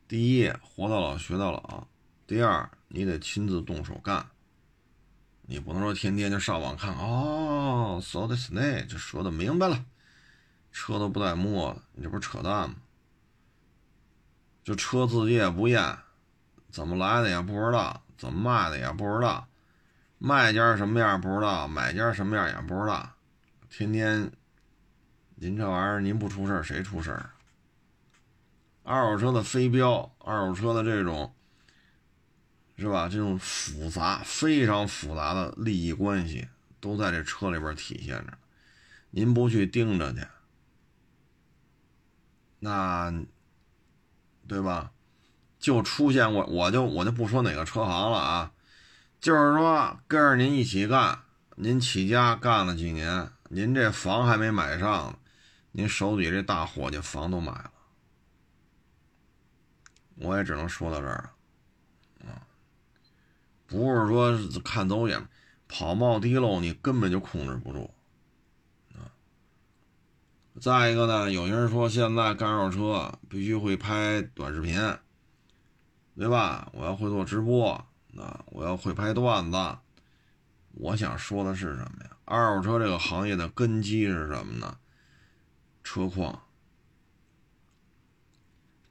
[0.08, 1.88] 第一，活到老学到老；
[2.28, 4.30] 第二，你得亲自动手干。
[5.44, 9.86] 你不能说天天就上网看哦，so this day 就说的明白了，
[10.72, 12.76] 车都不带摸的，你这不是扯淡吗？
[14.64, 15.98] 就车自己也不验。
[16.70, 19.46] 怎么来的也不知道，怎么卖的也不知道，
[20.18, 23.12] 卖家什么样不知道，买家什么样也不知道。
[23.70, 24.32] 天天，
[25.36, 27.32] 您这玩意儿您不出事谁出事儿？
[28.84, 31.34] 二手车的飞镖，二手车的这种，
[32.78, 33.10] 是吧？
[33.10, 36.48] 这种复杂、非常复杂的利益关系，
[36.80, 38.38] 都在这车里边体现着。
[39.10, 40.26] 您不去盯着去，
[42.64, 43.12] 那，
[44.48, 44.92] 对吧？
[45.60, 48.52] 就出现过，我就我就不说哪个车行了啊，
[49.20, 51.20] 就是说跟着您一起干，
[51.56, 55.20] 您起家干了几年，您这房还没买上，
[55.72, 57.72] 您手底这大伙计房都买了。
[60.16, 61.32] 我也只能说到这儿
[62.20, 62.42] 了，啊，
[63.68, 65.28] 不是说看走眼，
[65.68, 67.92] 跑冒滴漏你根本就控制不住，
[70.62, 74.76] 再一个呢，有些人说现在干二手车必须会拍短视频，
[76.16, 76.70] 对吧？
[76.74, 77.72] 我要会做直播，
[78.16, 79.58] 啊，我要会拍段子。
[80.74, 82.16] 我想说的是什么呀？
[82.26, 84.78] 二手车这个行业的根基是什么呢？
[85.84, 86.44] 车况。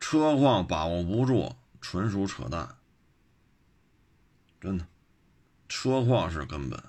[0.00, 2.68] 车况把握不住，纯属扯淡。
[4.60, 4.84] 真的，
[5.68, 6.82] 车况是根本。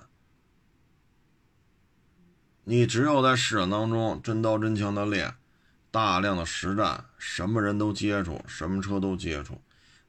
[2.64, 5.34] 你只有在市场当中真刀真枪的练，
[5.90, 9.60] 大量的实战，什么人都接触，什么车都接触，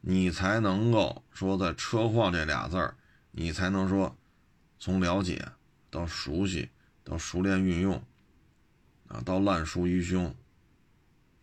[0.01, 2.95] 你才能够说在车况这俩字儿，
[3.31, 4.15] 你才能说
[4.77, 5.43] 从了解
[5.89, 6.69] 到熟悉，
[7.03, 8.03] 到熟练运用，
[9.07, 10.35] 啊，到烂熟于胸，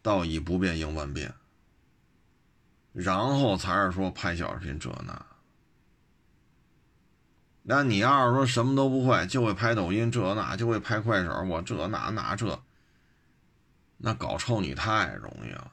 [0.02, 1.34] 到以不变应万变。
[2.92, 5.26] 然后才是说拍小视频这那，
[7.62, 12.58] 那你要是说什么都不会，就会拍抖音这那，就会拍快手，我这那那这，
[13.98, 15.70] 那搞臭你太容易了，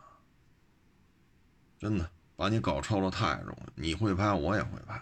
[1.79, 3.81] 真的把你搞臭了太容易。
[3.81, 5.01] 你会拍，我也会拍。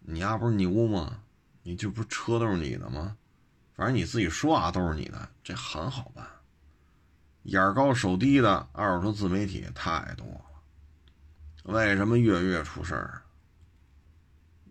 [0.00, 1.20] 你丫不是牛吗？
[1.62, 3.16] 你这不车都是你的吗？
[3.74, 6.26] 反正你自己说啊，都是你的，这很好办。
[7.44, 10.44] 眼高手低的二手车自媒体太多了。
[11.64, 13.22] 为什么月月出事儿？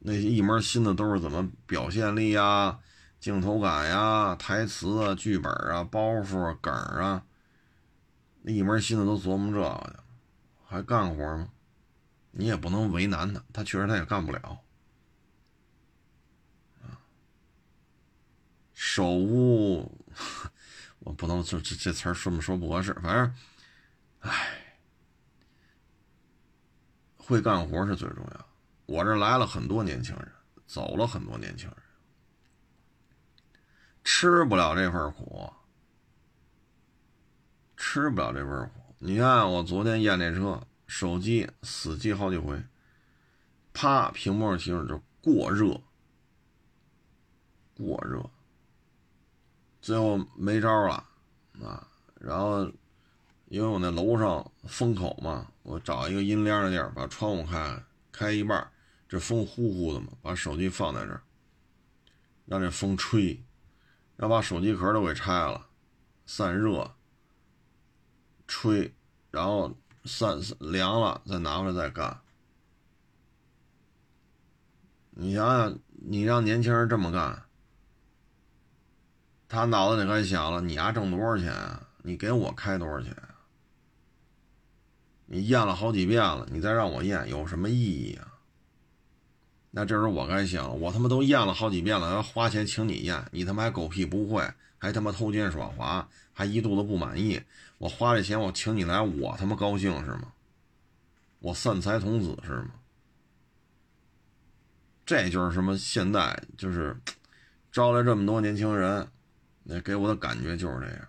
[0.08, 2.80] 那些一门心思都是怎么表现力啊、
[3.20, 7.26] 镜头感呀、台词啊、剧本啊、包袱啊梗啊，
[8.42, 10.04] 那一门心思都琢磨这个，
[10.66, 11.50] 还干活吗？
[12.32, 14.62] 你也不能为难他，他确实他也干不了。
[18.74, 19.92] 手污，
[21.00, 23.36] 我不能这这这词儿说么说不合适，反正，
[24.20, 24.64] 唉。
[27.18, 28.47] 会干活是最重要。
[28.88, 30.32] 我这来了很多年轻人，
[30.66, 31.78] 走了很多年轻人，
[34.04, 35.54] 吃不了这份苦，
[37.78, 38.96] 吃不了这份苦。
[38.98, 42.60] 你看我昨天验这车，手机死机好几回，
[43.74, 45.80] 啪，屏幕上提示就过热，
[47.76, 48.28] 过热，
[49.82, 51.04] 最后没招了
[51.62, 51.88] 啊，
[52.20, 52.72] 然后。
[53.50, 57.82] 因为我那楼上风口嘛，我找一个阴凉的地儿，把窗户开
[58.12, 58.70] 开一半，
[59.08, 61.22] 这风呼呼的嘛，把手机放在这儿，
[62.46, 63.42] 让这风吹，
[64.18, 65.68] 要把手机壳都给拆了，
[66.26, 66.94] 散热，
[68.48, 68.94] 吹，
[69.32, 72.20] 然后散凉了再拿回来再干。
[75.12, 77.44] 你想想，你让年轻人这么干，
[79.48, 81.90] 他脑子里该想了：你丫挣多少钱啊？
[82.04, 83.16] 你给我开多少钱？
[85.26, 88.27] 你验了好几遍了，你再让我验有什么意义啊？
[89.78, 94.44] 那这时候我该想，我他妈都验了好几遍了，要花钱请你验，你他妈还狗屁不会，
[94.80, 97.40] 还他妈偷奸耍滑，还一肚子不满意。
[97.78, 100.34] 我花这钱我请你来，我他妈高兴是吗？
[101.38, 102.72] 我散财童子是吗？
[105.06, 105.78] 这就是什么？
[105.78, 107.00] 现在就是
[107.72, 109.08] 招来这么多年轻人，
[109.62, 111.08] 那给我的感觉就是这样。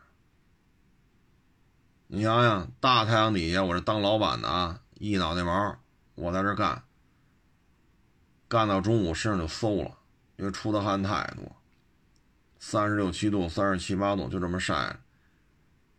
[2.09, 5.79] 你想想，大太阳底下，我这当老板的啊，一脑袋毛，
[6.17, 6.83] 我在这干，
[8.49, 9.99] 干到中午身上就馊了，
[10.37, 11.57] 因为出的汗太多，
[12.59, 14.99] 三十六七度、三十七八度就这么晒。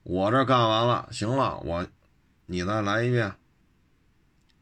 [0.04, 1.86] 我这干完了，行了，我，
[2.47, 3.34] 你再来一遍。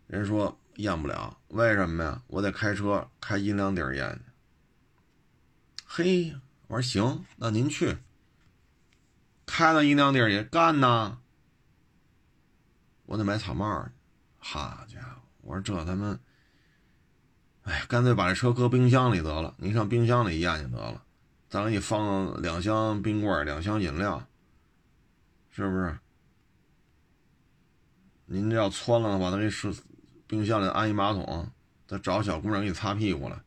[0.07, 2.21] 人说验不了，为什么呀？
[2.27, 4.21] 我得开车开阴凉地儿验去。
[5.85, 6.35] 嘿，
[6.67, 7.97] 我说行，那您去，
[9.45, 11.19] 开到阴凉地儿也干呐。
[13.05, 13.91] 我得买草帽去，
[14.39, 15.21] 好家伙！
[15.41, 16.19] 我说这他妈，
[17.67, 21.03] 哎，干脆把这车搁冰箱里得了，你上冰箱里验去得了，
[21.49, 24.25] 再给你放两箱冰棍两箱饮料，
[25.51, 25.99] 是不是？
[28.25, 29.75] 您这要窜了的话，他给是
[30.27, 31.51] 冰箱里安一马桶，
[31.85, 33.37] 再找小姑娘给你擦屁股来，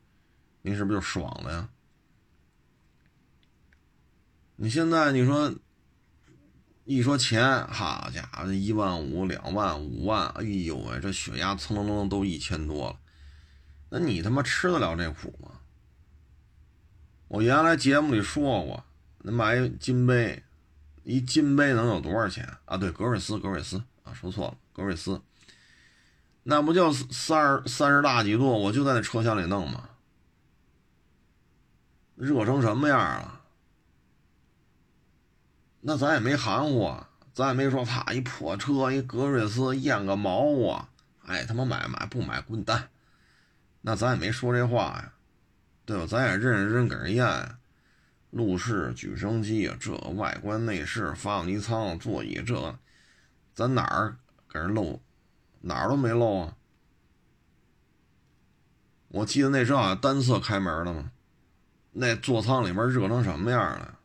[0.60, 1.68] 您是不是就爽了呀？
[4.56, 5.54] 你现在你说
[6.84, 12.98] 一说钱，好家伙，一万五、两万、五万，哎呦喂，这血压蹭蹭蹭都一千多了，
[13.90, 15.50] 那你他妈吃得了这苦吗？
[17.28, 18.84] 我原来节目里说过，
[19.18, 20.42] 那买一金杯，
[21.02, 22.76] 一金杯能有多少钱啊？
[22.76, 25.20] 对，格瑞斯，格瑞斯啊，说错了，格瑞斯，
[26.44, 29.90] 那不就三十三十大几度，我就在那车厢里弄吗？
[32.16, 33.40] 热成什么样了？
[35.80, 40.90] 那咱也没含糊，啊，咱也没说他一破车一格瑞斯验个毛啊！
[41.26, 42.88] 哎，他妈买买不买滚蛋！
[43.82, 45.12] 那咱也没说这话呀，
[45.84, 46.06] 对吧？
[46.06, 47.56] 咱也认认真真给人验，
[48.30, 52.78] 路试、举升机啊这外观内饰、发动机舱、座椅这，
[53.54, 54.16] 咱哪儿
[54.48, 55.00] 给人漏？
[55.62, 56.56] 哪儿都没漏啊！
[59.08, 61.10] 我记得那时候好像单侧开门的嘛，
[61.92, 63.98] 那座舱里面热成什么样了？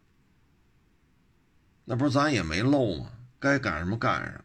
[1.86, 3.12] 那不是咱也没漏吗？
[3.40, 4.42] 该干什么干什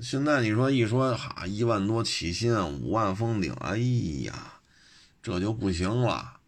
[0.00, 3.76] 现在你说一说哈，一万多起薪，五万封顶，哎
[4.24, 4.60] 呀，
[5.22, 6.40] 这就不行了，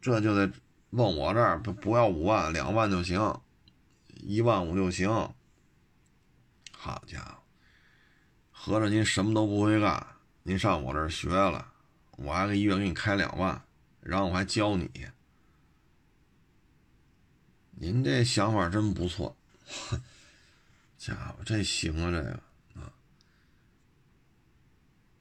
[0.00, 0.50] 这就得
[0.90, 3.40] 问我这儿不不要五万，两万就行，
[4.20, 5.08] 一万五就行。
[6.72, 7.36] 好家伙，
[8.50, 10.04] 合着您什么都不会干，
[10.42, 11.72] 您上我这儿学了，
[12.16, 13.62] 我还个一月给你开两万，
[14.00, 14.90] 然后我还教你。
[17.70, 19.36] 您这想法真不错，
[21.04, 22.30] 家伙，这行啊，这个
[22.80, 22.86] 啊，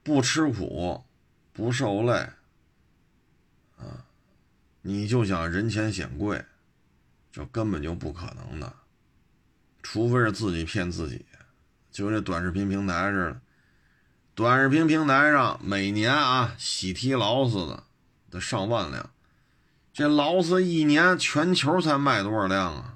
[0.04, 1.04] 不吃苦，
[1.52, 2.14] 不受累，
[3.80, 4.06] 啊，
[4.84, 6.46] 你就想人前显贵，
[7.32, 8.72] 这根本就不可能的，
[9.82, 11.26] 除非是自己骗自己，
[11.90, 13.42] 就跟这短视频平台似的，
[14.36, 17.84] 短视频平台上每年啊喜提劳斯的
[18.30, 19.10] 得上万辆。
[19.92, 22.91] 这劳斯一年全球才卖多少辆啊？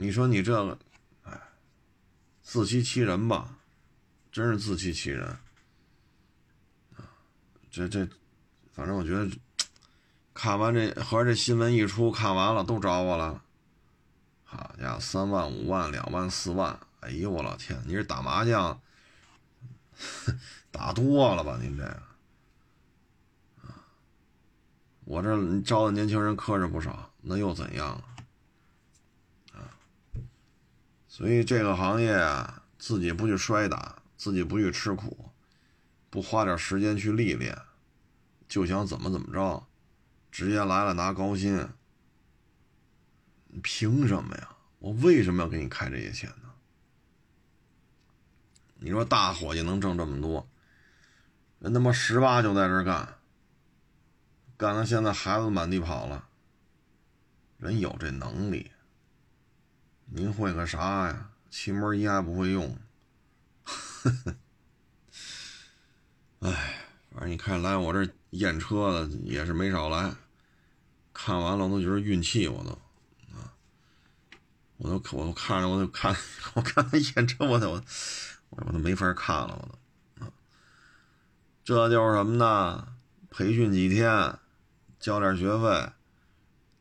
[0.00, 0.78] 你说你这个，
[1.24, 1.40] 哎，
[2.40, 3.58] 自欺欺人吧，
[4.30, 5.26] 真是自欺欺人
[6.94, 7.02] 啊！
[7.68, 8.08] 这这，
[8.72, 9.28] 反正我觉得，
[10.32, 13.42] 看完这合着这新闻一出，看完了都找我了。
[14.44, 17.82] 好家伙，三万、五万、两万、四万，哎呦我老天！
[17.84, 18.80] 你是打麻将
[20.70, 21.58] 打多了吧？
[21.60, 22.02] 您这个。
[25.04, 28.00] 我这招的年轻人磕碜不少，那又怎样？
[31.18, 35.32] 所以这个行业啊，自己不去摔打，自己不去吃苦，
[36.10, 37.58] 不花点时间去历练，
[38.48, 39.66] 就想怎么怎么着，
[40.30, 41.70] 直接来了拿高薪，
[43.64, 44.50] 凭什么呀？
[44.78, 46.52] 我为什么要给你开这些钱呢？
[48.76, 50.48] 你说大伙计能挣这么多，
[51.58, 53.16] 人他妈十八就在这干。
[54.56, 56.28] 干到现在，孩子满地跑了。
[57.56, 58.70] 人有这能力，
[60.10, 61.30] 您会个啥呀？
[61.50, 62.78] 气门仪还不会用。
[66.40, 70.14] 哎，反正你看来我这验车的也是没少来。
[71.12, 72.70] 看完了我都觉得运气，我都
[73.36, 73.52] 啊，
[74.76, 76.16] 我都我都看着我都看，
[76.54, 77.82] 我看他验车我都我
[78.50, 80.30] 我都没法看了，我都啊，
[81.64, 82.96] 这就是什么呢？
[83.30, 84.38] 培训几天。
[85.00, 85.92] 交点学费，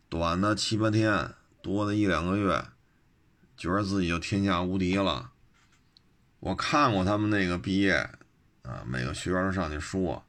[0.10, 2.66] 短的七八天，多的一两个月，
[3.58, 5.32] 觉得自己就天下无敌了。
[6.40, 7.94] 我看过他们那个毕业，
[8.62, 10.24] 啊，每个学员都上去说，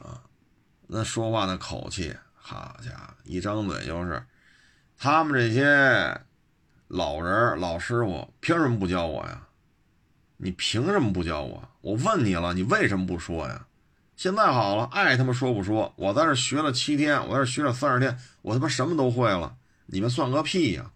[0.00, 0.20] 啊，
[0.88, 4.22] 那说话的口气，好家伙，一张嘴就是，
[4.98, 6.20] 他们这些
[6.88, 9.46] 老人老师傅凭什么不教我呀？
[10.36, 11.68] 你凭什么不教我？
[11.80, 13.66] 我问你了，你为什么不说呀？
[14.16, 15.92] 现在好了，爱他妈说不说？
[15.96, 19.56] 我在这学了七天，我在这学了三十天，我他妈什么都会了。
[19.86, 20.90] 你们算个屁呀！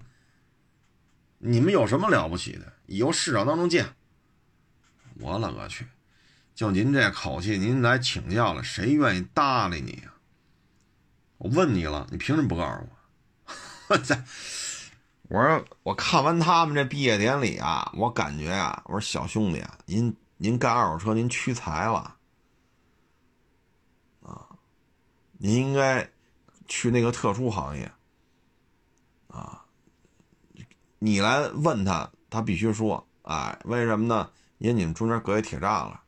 [1.47, 2.72] 你们有什么了不起的？
[2.86, 3.94] 以后市场当中见。
[5.20, 5.86] 我勒个去！
[6.55, 10.12] 就您这口气，您来请教了，谁愿意搭理你呀？
[11.38, 12.88] 我问你了，你凭什么不告诉
[13.88, 13.97] 我？
[15.28, 15.42] 我！
[15.42, 22.16] 说我看完他们这毕业典礼啊，我感觉啊，我说小兄弟啊，您您干二手车，您屈才了
[24.22, 24.49] 啊。
[25.38, 26.11] 您应该
[26.66, 27.92] 去那个特殊行业
[29.28, 29.66] 啊！
[31.07, 34.29] 你来问他，他必须说：“哎，为什么呢？
[34.59, 36.03] 因为你们中间隔一铁栅了，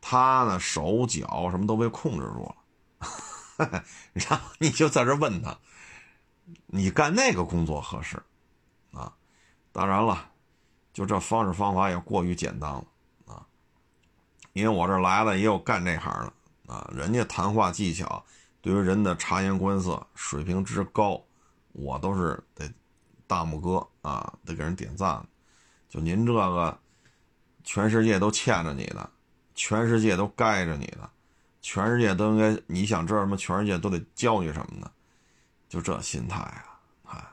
[0.00, 2.54] 他呢手脚什么都被控制住
[3.58, 3.82] 了。
[4.14, 5.58] ”然后你就在这问他
[6.66, 8.22] ：“你干那个工作合适
[8.92, 9.12] 啊？”
[9.74, 10.30] 当然了，
[10.92, 12.84] 就这方式方法也过于简单了
[13.26, 13.44] 啊！
[14.52, 18.24] 因为我这来了也有干这行的啊，人家谈话技巧，
[18.60, 21.20] 对于人的察言观色水平之高，
[21.72, 22.72] 我都是得
[23.26, 25.26] 大拇哥啊，得给人点赞。
[25.88, 26.78] 就您这个，
[27.64, 29.10] 全世界都欠着你的，
[29.54, 31.10] 全世界都该着你的，
[31.62, 34.90] 全世界都应该你想知道什么，全世界都得教你什么呢？
[35.68, 37.24] 就这心态啊，哎，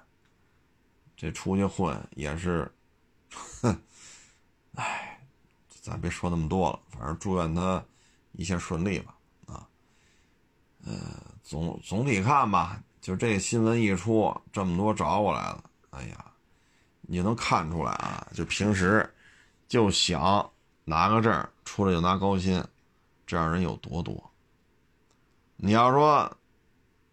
[1.15, 2.71] 这出去混也是，
[3.61, 3.81] 哼，
[4.75, 5.09] 哎。
[5.83, 7.83] 咱别说那么多了，反正祝愿他
[8.31, 9.17] 一切顺利吧。
[9.47, 9.67] 啊，
[10.85, 10.93] 呃，
[11.43, 15.61] 总总体看吧，就这新闻一出，这么多找我来了，
[15.95, 16.31] 哎呀，
[17.01, 18.27] 你能看出来啊？
[18.33, 19.07] 就平时
[19.67, 20.51] 就想
[20.83, 22.63] 拿个证出来就拿高薪，
[23.27, 24.31] 这样人有多多？
[25.55, 26.35] 你要说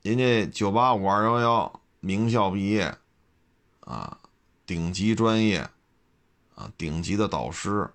[0.03, 2.97] 人家九八五二幺幺名校毕业，
[3.81, 4.19] 啊，
[4.65, 5.61] 顶级专业，
[6.55, 7.89] 啊，顶级的导师。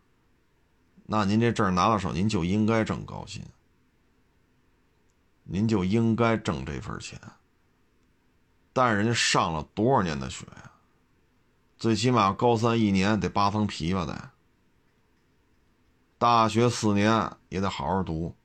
[1.07, 3.43] 那您这证拿到手，您就应该挣高薪，
[5.43, 7.19] 您就应该挣这份钱。
[8.71, 10.71] 但是人家上了多少年的学呀？
[11.85, 14.31] 最起码高三一年得扒层皮吧得。
[16.17, 18.35] 大学四年也得好好读，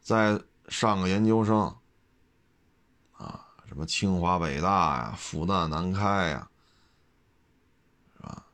[0.00, 1.72] 再上个研究生。
[3.12, 6.50] 啊，什么清华、北大呀，复旦、南开呀，
[8.16, 8.44] 是吧？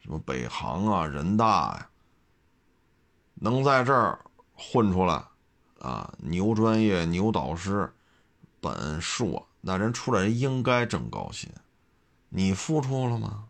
[0.00, 1.88] 什么北航啊，人大呀。
[3.34, 4.18] 能在这儿
[4.52, 5.24] 混出来，
[5.78, 7.94] 啊，牛专业、牛导师、
[8.60, 11.48] 本硕，那人出来人应该挣高薪，
[12.28, 13.44] 你付出了吗？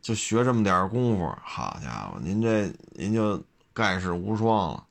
[0.00, 3.42] 就学这么点功夫，好家伙，您这您就
[3.72, 4.86] 盖世无双了。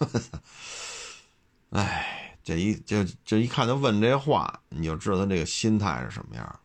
[1.70, 6.60] 哎，这一这这一看就问这话，你就知道他这个心态是什么样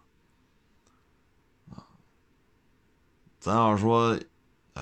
[1.70, 1.86] 啊。
[3.40, 4.20] 咱要说。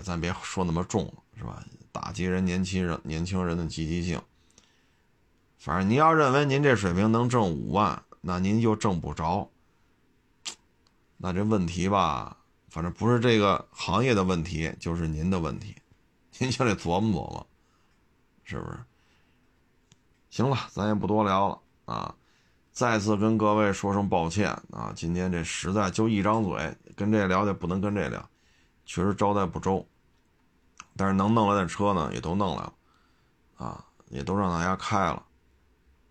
[0.04, 1.62] 咱别说那么重了，是吧？
[1.92, 4.22] 打击人年轻人年轻人的积极性。
[5.58, 9.50] 反正您要认为您这水平能挣五万，那您就挣不着。
[11.22, 12.38] 那这问题吧，
[12.70, 15.76] 反正不是这个行业的问题，就是您的问题，
[16.38, 17.48] 您就得琢磨琢磨，
[18.46, 18.80] 是不是？
[20.30, 22.16] 行了，咱也不多聊了啊！
[22.72, 24.94] 再次跟各位说声抱歉啊！
[24.96, 28.30] 今天这实在就一张嘴，跟这聊就不能跟这聊。
[28.86, 29.86] 确实招待不周，
[30.96, 32.74] 但是能弄来的车呢，也都弄来了，
[33.58, 35.22] 啊，也都让大家开了，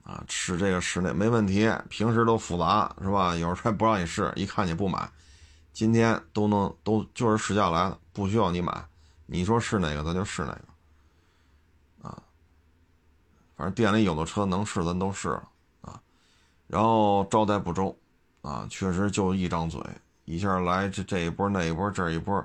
[0.09, 1.71] 啊，试这个试那没问题。
[1.91, 3.37] 平时都复杂是吧？
[3.37, 5.07] 有时候还不让你试，一看你不买，
[5.75, 8.73] 今天都能都就是试驾来了，不需要你买，
[9.27, 12.23] 你说是哪个咱就试哪个，啊，
[13.55, 15.47] 反正店里有的车能试咱都试了
[15.83, 16.01] 啊，
[16.67, 17.95] 然后招待不周，
[18.41, 19.79] 啊，确实就一张嘴，
[20.25, 22.43] 一下来这这一波那一波这一波。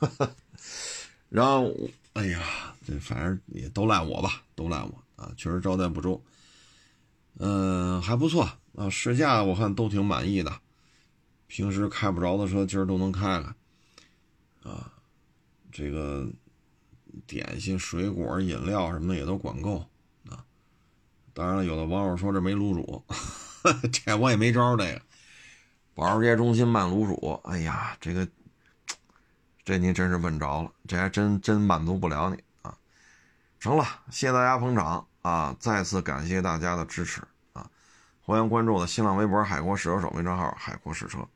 [1.30, 1.72] 然后，
[2.12, 2.40] 哎呀，
[2.86, 5.32] 这反正也都赖我吧，都赖我啊！
[5.36, 6.22] 确实招待不周，
[7.38, 8.90] 嗯，还不错啊。
[8.90, 10.60] 试驾我看都挺满意的，
[11.46, 14.92] 平时开不着的车今儿都能开开啊。
[15.70, 16.28] 这个
[17.26, 19.86] 点心、水果、饮料什么的也都管够
[20.28, 20.44] 啊。
[21.32, 23.04] 当然了，有的网友说这没卤煮，
[23.90, 24.76] 这我也没招。
[24.76, 25.00] 这个
[25.94, 28.28] 保时捷中心卖卤煮，哎呀，这个。
[29.64, 32.76] 这您真是问着了，这还真真满足不了你啊！
[33.60, 35.56] 成了，谢谢大家捧场啊！
[35.58, 37.22] 再次感谢大家的支持
[37.52, 37.68] 啊！
[38.20, 41.26] 欢迎关注我的新浪微博“海阔试车手”微账号“海阔试车”。